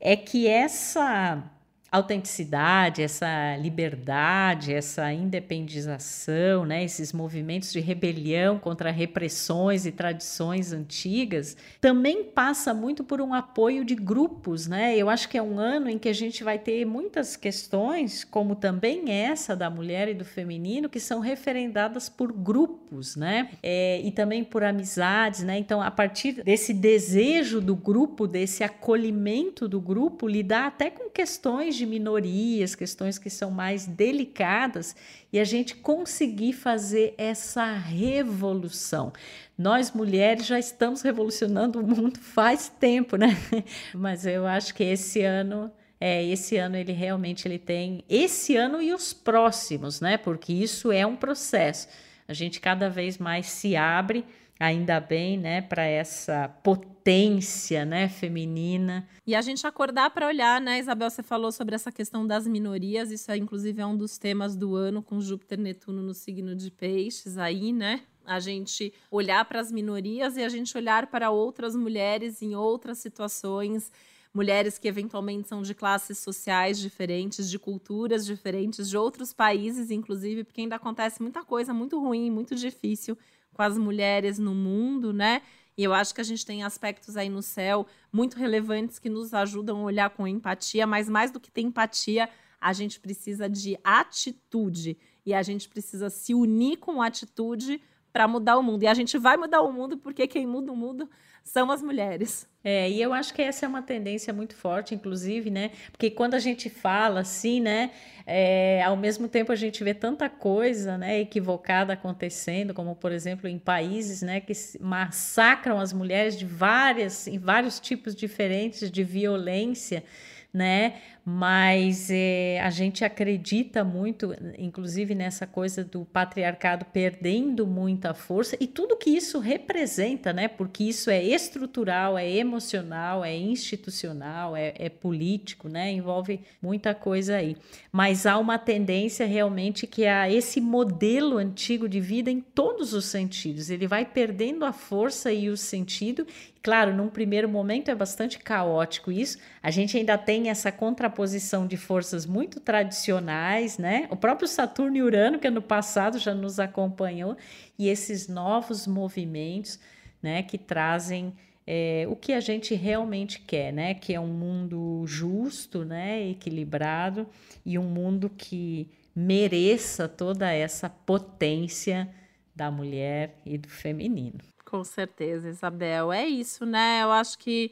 é 0.00 0.16
que 0.16 0.48
essa 0.48 1.44
autenticidade, 1.90 3.02
essa 3.02 3.56
liberdade, 3.56 4.74
essa 4.74 5.12
independização, 5.12 6.66
né, 6.66 6.84
esses 6.84 7.12
movimentos 7.12 7.72
de 7.72 7.80
rebelião 7.80 8.58
contra 8.58 8.90
repressões 8.90 9.86
e 9.86 9.92
tradições 9.92 10.72
antigas, 10.72 11.56
também 11.80 12.24
passa 12.24 12.74
muito 12.74 13.02
por 13.02 13.20
um 13.20 13.32
apoio 13.32 13.84
de 13.84 13.94
grupos, 13.94 14.66
né? 14.66 14.96
Eu 14.96 15.08
acho 15.08 15.28
que 15.28 15.38
é 15.38 15.42
um 15.42 15.58
ano 15.58 15.88
em 15.88 15.98
que 15.98 16.08
a 16.08 16.12
gente 16.12 16.44
vai 16.44 16.58
ter 16.58 16.84
muitas 16.84 17.36
questões, 17.36 18.22
como 18.24 18.54
também 18.54 19.10
essa 19.10 19.56
da 19.56 19.70
mulher 19.70 20.08
e 20.08 20.14
do 20.14 20.24
feminino, 20.24 20.88
que 20.88 21.00
são 21.00 21.20
referendadas 21.20 22.08
por 22.08 22.32
grupos, 22.32 23.16
né? 23.16 23.50
É, 23.62 24.00
e 24.02 24.10
também 24.10 24.44
por 24.44 24.62
amizades, 24.62 25.42
né? 25.42 25.58
Então, 25.58 25.80
a 25.80 25.90
partir 25.90 26.42
desse 26.42 26.74
desejo 26.74 27.60
do 27.60 27.74
grupo, 27.74 28.26
desse 28.26 28.62
acolhimento 28.62 29.66
do 29.66 29.80
grupo, 29.80 30.28
lidar 30.28 30.66
até 30.66 30.90
com 30.90 31.07
questões 31.18 31.74
de 31.74 31.84
minorias, 31.84 32.76
questões 32.76 33.18
que 33.18 33.28
são 33.28 33.50
mais 33.50 33.88
delicadas, 33.88 34.94
e 35.32 35.40
a 35.40 35.44
gente 35.44 35.74
conseguir 35.74 36.52
fazer 36.52 37.12
essa 37.18 37.72
revolução. 37.72 39.12
Nós 39.58 39.90
mulheres 39.90 40.46
já 40.46 40.60
estamos 40.60 41.02
revolucionando 41.02 41.80
o 41.80 41.82
mundo 41.82 42.20
faz 42.20 42.68
tempo, 42.68 43.16
né? 43.16 43.36
Mas 43.92 44.24
eu 44.26 44.46
acho 44.46 44.72
que 44.72 44.84
esse 44.84 45.20
ano 45.22 45.72
é, 46.00 46.24
esse 46.24 46.56
ano 46.56 46.76
ele 46.76 46.92
realmente 46.92 47.48
ele 47.48 47.58
tem 47.58 48.04
esse 48.08 48.54
ano 48.54 48.80
e 48.80 48.94
os 48.94 49.12
próximos, 49.12 50.00
né? 50.00 50.16
Porque 50.16 50.52
isso 50.52 50.92
é 50.92 51.04
um 51.04 51.16
processo. 51.16 51.88
A 52.28 52.32
gente 52.32 52.60
cada 52.60 52.88
vez 52.88 53.18
mais 53.18 53.46
se 53.46 53.74
abre 53.74 54.24
ainda 54.58 54.98
bem, 54.98 55.38
né, 55.38 55.62
para 55.62 55.84
essa 55.84 56.48
potência, 56.62 57.84
né, 57.84 58.08
feminina. 58.08 59.08
E 59.26 59.34
a 59.34 59.40
gente 59.40 59.66
acordar 59.66 60.10
para 60.10 60.26
olhar, 60.26 60.60
né, 60.60 60.78
Isabel, 60.78 61.08
você 61.08 61.22
falou 61.22 61.52
sobre 61.52 61.74
essa 61.74 61.92
questão 61.92 62.26
das 62.26 62.46
minorias, 62.46 63.10
isso 63.10 63.30
é, 63.30 63.36
inclusive 63.36 63.80
é 63.80 63.86
um 63.86 63.96
dos 63.96 64.18
temas 64.18 64.56
do 64.56 64.74
ano 64.74 65.02
com 65.02 65.20
Júpiter 65.20 65.58
Netuno 65.58 66.02
no 66.02 66.14
signo 66.14 66.56
de 66.56 66.70
Peixes 66.70 67.38
aí, 67.38 67.72
né? 67.72 68.02
A 68.26 68.40
gente 68.40 68.92
olhar 69.10 69.44
para 69.44 69.60
as 69.60 69.72
minorias 69.72 70.36
e 70.36 70.42
a 70.42 70.48
gente 70.48 70.76
olhar 70.76 71.06
para 71.06 71.30
outras 71.30 71.74
mulheres 71.74 72.42
em 72.42 72.54
outras 72.54 72.98
situações 72.98 73.90
mulheres 74.34 74.78
que 74.78 74.86
eventualmente 74.86 75.48
são 75.48 75.62
de 75.62 75.74
classes 75.74 76.18
sociais 76.18 76.78
diferentes, 76.78 77.50
de 77.50 77.58
culturas 77.58 78.26
diferentes, 78.26 78.88
de 78.88 78.96
outros 78.96 79.32
países, 79.32 79.90
inclusive, 79.90 80.44
porque 80.44 80.60
ainda 80.60 80.76
acontece 80.76 81.22
muita 81.22 81.42
coisa 81.42 81.72
muito 81.72 81.98
ruim, 81.98 82.30
muito 82.30 82.54
difícil 82.54 83.16
com 83.58 83.62
as 83.64 83.76
mulheres 83.76 84.38
no 84.38 84.54
mundo, 84.54 85.12
né? 85.12 85.42
E 85.76 85.82
eu 85.82 85.92
acho 85.92 86.14
que 86.14 86.20
a 86.20 86.24
gente 86.24 86.46
tem 86.46 86.62
aspectos 86.62 87.16
aí 87.16 87.28
no 87.28 87.42
céu 87.42 87.88
muito 88.12 88.36
relevantes 88.36 89.00
que 89.00 89.08
nos 89.08 89.34
ajudam 89.34 89.80
a 89.80 89.82
olhar 89.82 90.10
com 90.10 90.28
empatia, 90.28 90.86
mas 90.86 91.08
mais 91.08 91.32
do 91.32 91.40
que 91.40 91.50
ter 91.50 91.62
empatia, 91.62 92.28
a 92.60 92.72
gente 92.72 93.00
precisa 93.00 93.48
de 93.48 93.76
atitude 93.82 94.96
e 95.26 95.34
a 95.34 95.42
gente 95.42 95.68
precisa 95.68 96.08
se 96.08 96.34
unir 96.34 96.76
com 96.76 97.02
atitude 97.02 97.82
para 98.12 98.26
mudar 98.28 98.58
o 98.58 98.62
mundo. 98.62 98.82
E 98.82 98.86
a 98.86 98.94
gente 98.94 99.16
vai 99.18 99.36
mudar 99.36 99.62
o 99.62 99.72
mundo 99.72 99.96
porque 99.96 100.26
quem 100.26 100.46
muda 100.46 100.72
o 100.72 100.76
mundo 100.76 101.08
são 101.48 101.70
as 101.70 101.82
mulheres. 101.82 102.46
É, 102.62 102.90
e 102.90 103.00
eu 103.00 103.12
acho 103.14 103.32
que 103.32 103.40
essa 103.40 103.64
é 103.64 103.68
uma 103.68 103.80
tendência 103.80 104.32
muito 104.32 104.54
forte, 104.54 104.94
inclusive, 104.94 105.50
né? 105.50 105.70
Porque 105.90 106.10
quando 106.10 106.34
a 106.34 106.38
gente 106.38 106.68
fala 106.68 107.20
assim, 107.20 107.60
né? 107.60 107.90
É, 108.26 108.82
ao 108.82 108.96
mesmo 108.96 109.26
tempo 109.26 109.50
a 109.50 109.56
gente 109.56 109.82
vê 109.82 109.94
tanta 109.94 110.28
coisa, 110.28 110.98
né? 110.98 111.20
Equivocada 111.20 111.94
acontecendo, 111.94 112.74
como 112.74 112.94
por 112.94 113.12
exemplo 113.12 113.48
em 113.48 113.58
países, 113.58 114.20
né? 114.20 114.40
Que 114.40 114.52
massacram 114.80 115.80
as 115.80 115.92
mulheres 115.92 116.36
de 116.36 116.44
várias, 116.44 117.26
em 117.26 117.38
vários 117.38 117.80
tipos 117.80 118.14
diferentes 118.14 118.90
de 118.90 119.02
violência 119.02 120.04
né? 120.52 120.94
Mas 121.30 122.08
é, 122.10 122.58
a 122.62 122.70
gente 122.70 123.04
acredita 123.04 123.84
muito, 123.84 124.34
inclusive 124.56 125.14
nessa 125.14 125.46
coisa 125.46 125.84
do 125.84 126.06
patriarcado 126.06 126.86
perdendo 126.86 127.66
muita 127.66 128.14
força 128.14 128.56
e 128.58 128.66
tudo 128.66 128.96
que 128.96 129.10
isso 129.10 129.38
representa, 129.38 130.32
né? 130.32 130.48
Porque 130.48 130.84
isso 130.84 131.10
é 131.10 131.22
estrutural, 131.22 132.16
é 132.16 132.26
emocional, 132.26 133.22
é 133.22 133.36
institucional, 133.36 134.56
é, 134.56 134.72
é 134.78 134.88
político, 134.88 135.68
né? 135.68 135.92
Envolve 135.92 136.40
muita 136.62 136.94
coisa 136.94 137.36
aí. 137.36 137.58
Mas 137.92 138.24
há 138.24 138.38
uma 138.38 138.56
tendência 138.56 139.26
realmente 139.26 139.86
que 139.86 140.06
há 140.06 140.30
esse 140.30 140.62
modelo 140.62 141.36
antigo 141.36 141.86
de 141.90 142.00
vida 142.00 142.30
em 142.30 142.40
todos 142.40 142.94
os 142.94 143.04
sentidos. 143.04 143.68
Ele 143.68 143.86
vai 143.86 144.06
perdendo 144.06 144.64
a 144.64 144.72
força 144.72 145.30
e 145.30 145.50
o 145.50 145.58
sentido 145.58 146.26
Claro, 146.68 146.92
num 146.92 147.08
primeiro 147.08 147.48
momento 147.48 147.90
é 147.90 147.94
bastante 147.94 148.38
caótico 148.38 149.12
isso. 149.12 149.38
A 149.62 149.70
gente 149.70 149.96
ainda 149.96 150.18
tem 150.18 150.50
essa 150.50 150.72
contraposição 150.72 151.17
de 151.66 151.76
forças 151.76 152.26
muito 152.26 152.60
tradicionais, 152.60 153.78
né? 153.78 154.06
O 154.10 154.16
próprio 154.16 154.46
Saturno 154.46 154.96
e 154.96 155.02
Urano, 155.02 155.38
que 155.38 155.46
ano 155.46 155.62
passado 155.62 156.18
já 156.18 156.34
nos 156.34 156.60
acompanhou, 156.60 157.36
e 157.78 157.88
esses 157.88 158.28
novos 158.28 158.86
movimentos, 158.86 159.78
né, 160.22 160.42
que 160.42 160.58
trazem 160.58 161.32
é, 161.66 162.06
o 162.08 162.16
que 162.16 162.32
a 162.32 162.40
gente 162.40 162.74
realmente 162.74 163.40
quer, 163.40 163.72
né? 163.72 163.92
Que 163.92 164.14
é 164.14 164.20
um 164.20 164.28
mundo 164.28 165.04
justo, 165.06 165.84
né? 165.84 166.30
Equilibrado 166.30 167.26
e 167.64 167.78
um 167.78 167.84
mundo 167.84 168.30
que 168.30 168.88
mereça 169.14 170.08
toda 170.08 170.50
essa 170.50 170.88
potência 170.88 172.08
da 172.56 172.70
mulher 172.70 173.36
e 173.44 173.58
do 173.58 173.68
feminino. 173.68 174.38
Com 174.64 174.82
certeza, 174.82 175.48
Isabel. 175.48 176.10
É 176.12 176.26
isso, 176.26 176.64
né? 176.64 177.02
Eu 177.02 177.12
acho 177.12 177.38
que 177.38 177.70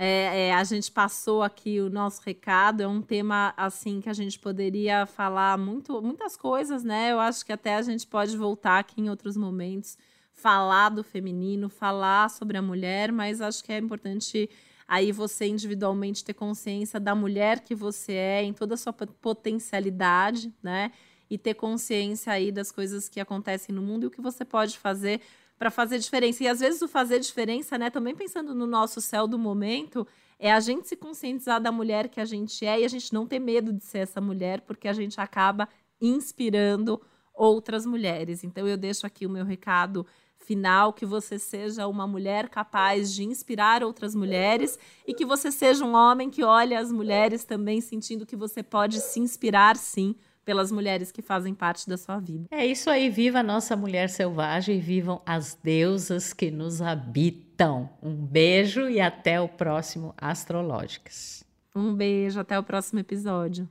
é, 0.00 0.46
é, 0.46 0.54
a 0.54 0.62
gente 0.62 0.92
passou 0.92 1.42
aqui 1.42 1.80
o 1.80 1.90
nosso 1.90 2.22
recado. 2.24 2.84
É 2.84 2.86
um 2.86 3.02
tema 3.02 3.52
assim 3.56 4.00
que 4.00 4.08
a 4.08 4.12
gente 4.12 4.38
poderia 4.38 5.04
falar 5.06 5.58
muito, 5.58 6.00
muitas 6.00 6.36
coisas, 6.36 6.84
né? 6.84 7.10
Eu 7.10 7.18
acho 7.18 7.44
que 7.44 7.52
até 7.52 7.74
a 7.74 7.82
gente 7.82 8.06
pode 8.06 8.36
voltar 8.36 8.78
aqui 8.78 9.00
em 9.00 9.10
outros 9.10 9.36
momentos, 9.36 9.98
falar 10.32 10.90
do 10.90 11.02
feminino, 11.02 11.68
falar 11.68 12.30
sobre 12.30 12.56
a 12.56 12.62
mulher, 12.62 13.10
mas 13.10 13.40
acho 13.40 13.64
que 13.64 13.72
é 13.72 13.78
importante 13.78 14.48
aí 14.86 15.10
você 15.10 15.48
individualmente 15.48 16.24
ter 16.24 16.32
consciência 16.32 17.00
da 17.00 17.12
mulher 17.12 17.58
que 17.58 17.74
você 17.74 18.12
é, 18.12 18.44
em 18.44 18.52
toda 18.52 18.74
a 18.74 18.78
sua 18.78 18.92
potencialidade, 18.92 20.54
né? 20.62 20.92
E 21.28 21.36
ter 21.36 21.54
consciência 21.54 22.32
aí 22.32 22.52
das 22.52 22.70
coisas 22.70 23.08
que 23.08 23.18
acontecem 23.18 23.74
no 23.74 23.82
mundo 23.82 24.04
e 24.04 24.06
o 24.06 24.10
que 24.12 24.20
você 24.20 24.44
pode 24.44 24.78
fazer 24.78 25.20
para 25.58 25.70
fazer 25.70 25.98
diferença. 25.98 26.42
E 26.44 26.48
às 26.48 26.60
vezes 26.60 26.80
o 26.82 26.88
fazer 26.88 27.18
diferença, 27.18 27.76
né, 27.76 27.90
também 27.90 28.14
pensando 28.14 28.54
no 28.54 28.66
nosso 28.66 29.00
céu 29.00 29.26
do 29.26 29.38
momento, 29.38 30.06
é 30.38 30.52
a 30.52 30.60
gente 30.60 30.88
se 30.88 30.96
conscientizar 30.96 31.60
da 31.60 31.72
mulher 31.72 32.08
que 32.08 32.20
a 32.20 32.24
gente 32.24 32.64
é 32.64 32.80
e 32.80 32.84
a 32.84 32.88
gente 32.88 33.12
não 33.12 33.26
ter 33.26 33.38
medo 33.38 33.72
de 33.72 33.84
ser 33.84 33.98
essa 33.98 34.20
mulher, 34.20 34.60
porque 34.60 34.86
a 34.86 34.92
gente 34.92 35.20
acaba 35.20 35.68
inspirando 36.00 37.00
outras 37.34 37.84
mulheres. 37.84 38.44
Então 38.44 38.66
eu 38.66 38.76
deixo 38.76 39.06
aqui 39.06 39.26
o 39.26 39.30
meu 39.30 39.44
recado 39.44 40.06
final, 40.36 40.92
que 40.92 41.04
você 41.04 41.38
seja 41.38 41.86
uma 41.86 42.06
mulher 42.06 42.48
capaz 42.48 43.12
de 43.12 43.24
inspirar 43.24 43.82
outras 43.82 44.14
mulheres 44.14 44.78
e 45.06 45.12
que 45.12 45.26
você 45.26 45.50
seja 45.50 45.84
um 45.84 45.94
homem 45.94 46.30
que 46.30 46.42
olha 46.42 46.78
as 46.78 46.90
mulheres 46.90 47.44
também 47.44 47.80
sentindo 47.80 48.24
que 48.24 48.36
você 48.36 48.62
pode 48.62 49.00
se 49.00 49.20
inspirar 49.20 49.76
sim 49.76 50.14
pelas 50.48 50.72
mulheres 50.72 51.12
que 51.12 51.20
fazem 51.20 51.52
parte 51.52 51.86
da 51.86 51.98
sua 51.98 52.18
vida. 52.18 52.46
É 52.50 52.64
isso 52.64 52.88
aí, 52.88 53.10
viva 53.10 53.40
a 53.40 53.42
nossa 53.42 53.76
mulher 53.76 54.08
selvagem 54.08 54.78
e 54.78 54.80
vivam 54.80 55.20
as 55.26 55.58
deusas 55.62 56.32
que 56.32 56.50
nos 56.50 56.80
habitam. 56.80 57.90
Um 58.02 58.14
beijo 58.14 58.88
e 58.88 58.98
até 58.98 59.38
o 59.38 59.46
próximo 59.46 60.14
Astrológicas. 60.16 61.44
Um 61.76 61.92
beijo, 61.92 62.40
até 62.40 62.58
o 62.58 62.62
próximo 62.62 62.98
episódio. 62.98 63.68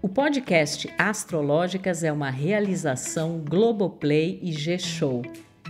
O 0.00 0.08
podcast 0.08 0.90
Astrológicas 0.96 2.02
é 2.02 2.10
uma 2.10 2.30
realização 2.30 3.44
Globoplay 3.46 4.40
e 4.42 4.52
G-Show. 4.52 5.20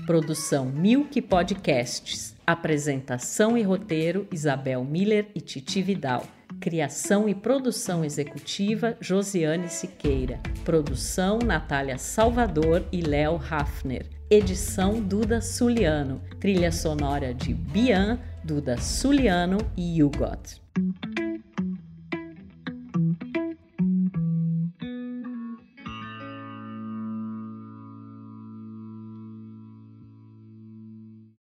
Produção 0.06 0.66
Milk 0.66 1.20
Podcasts. 1.22 2.36
Apresentação 2.46 3.58
e 3.58 3.62
roteiro 3.62 4.28
Isabel 4.30 4.84
Miller 4.84 5.26
e 5.34 5.40
Titi 5.40 5.82
Vidal. 5.82 6.24
Criação 6.60 7.28
e 7.28 7.34
produção 7.34 8.04
executiva 8.04 8.96
Josiane 9.00 9.68
Siqueira. 9.68 10.40
Produção 10.64 11.38
Natália 11.38 11.96
Salvador 11.96 12.84
e 12.90 13.00
Léo 13.00 13.40
Hafner. 13.50 14.06
Edição 14.28 15.00
Duda 15.00 15.40
Suliano. 15.40 16.20
Trilha 16.40 16.72
sonora 16.72 17.32
de 17.32 17.54
Bian, 17.54 18.18
Duda 18.44 18.76
Suliano 18.76 19.58
e 19.76 20.02
Hugot. 20.02 20.60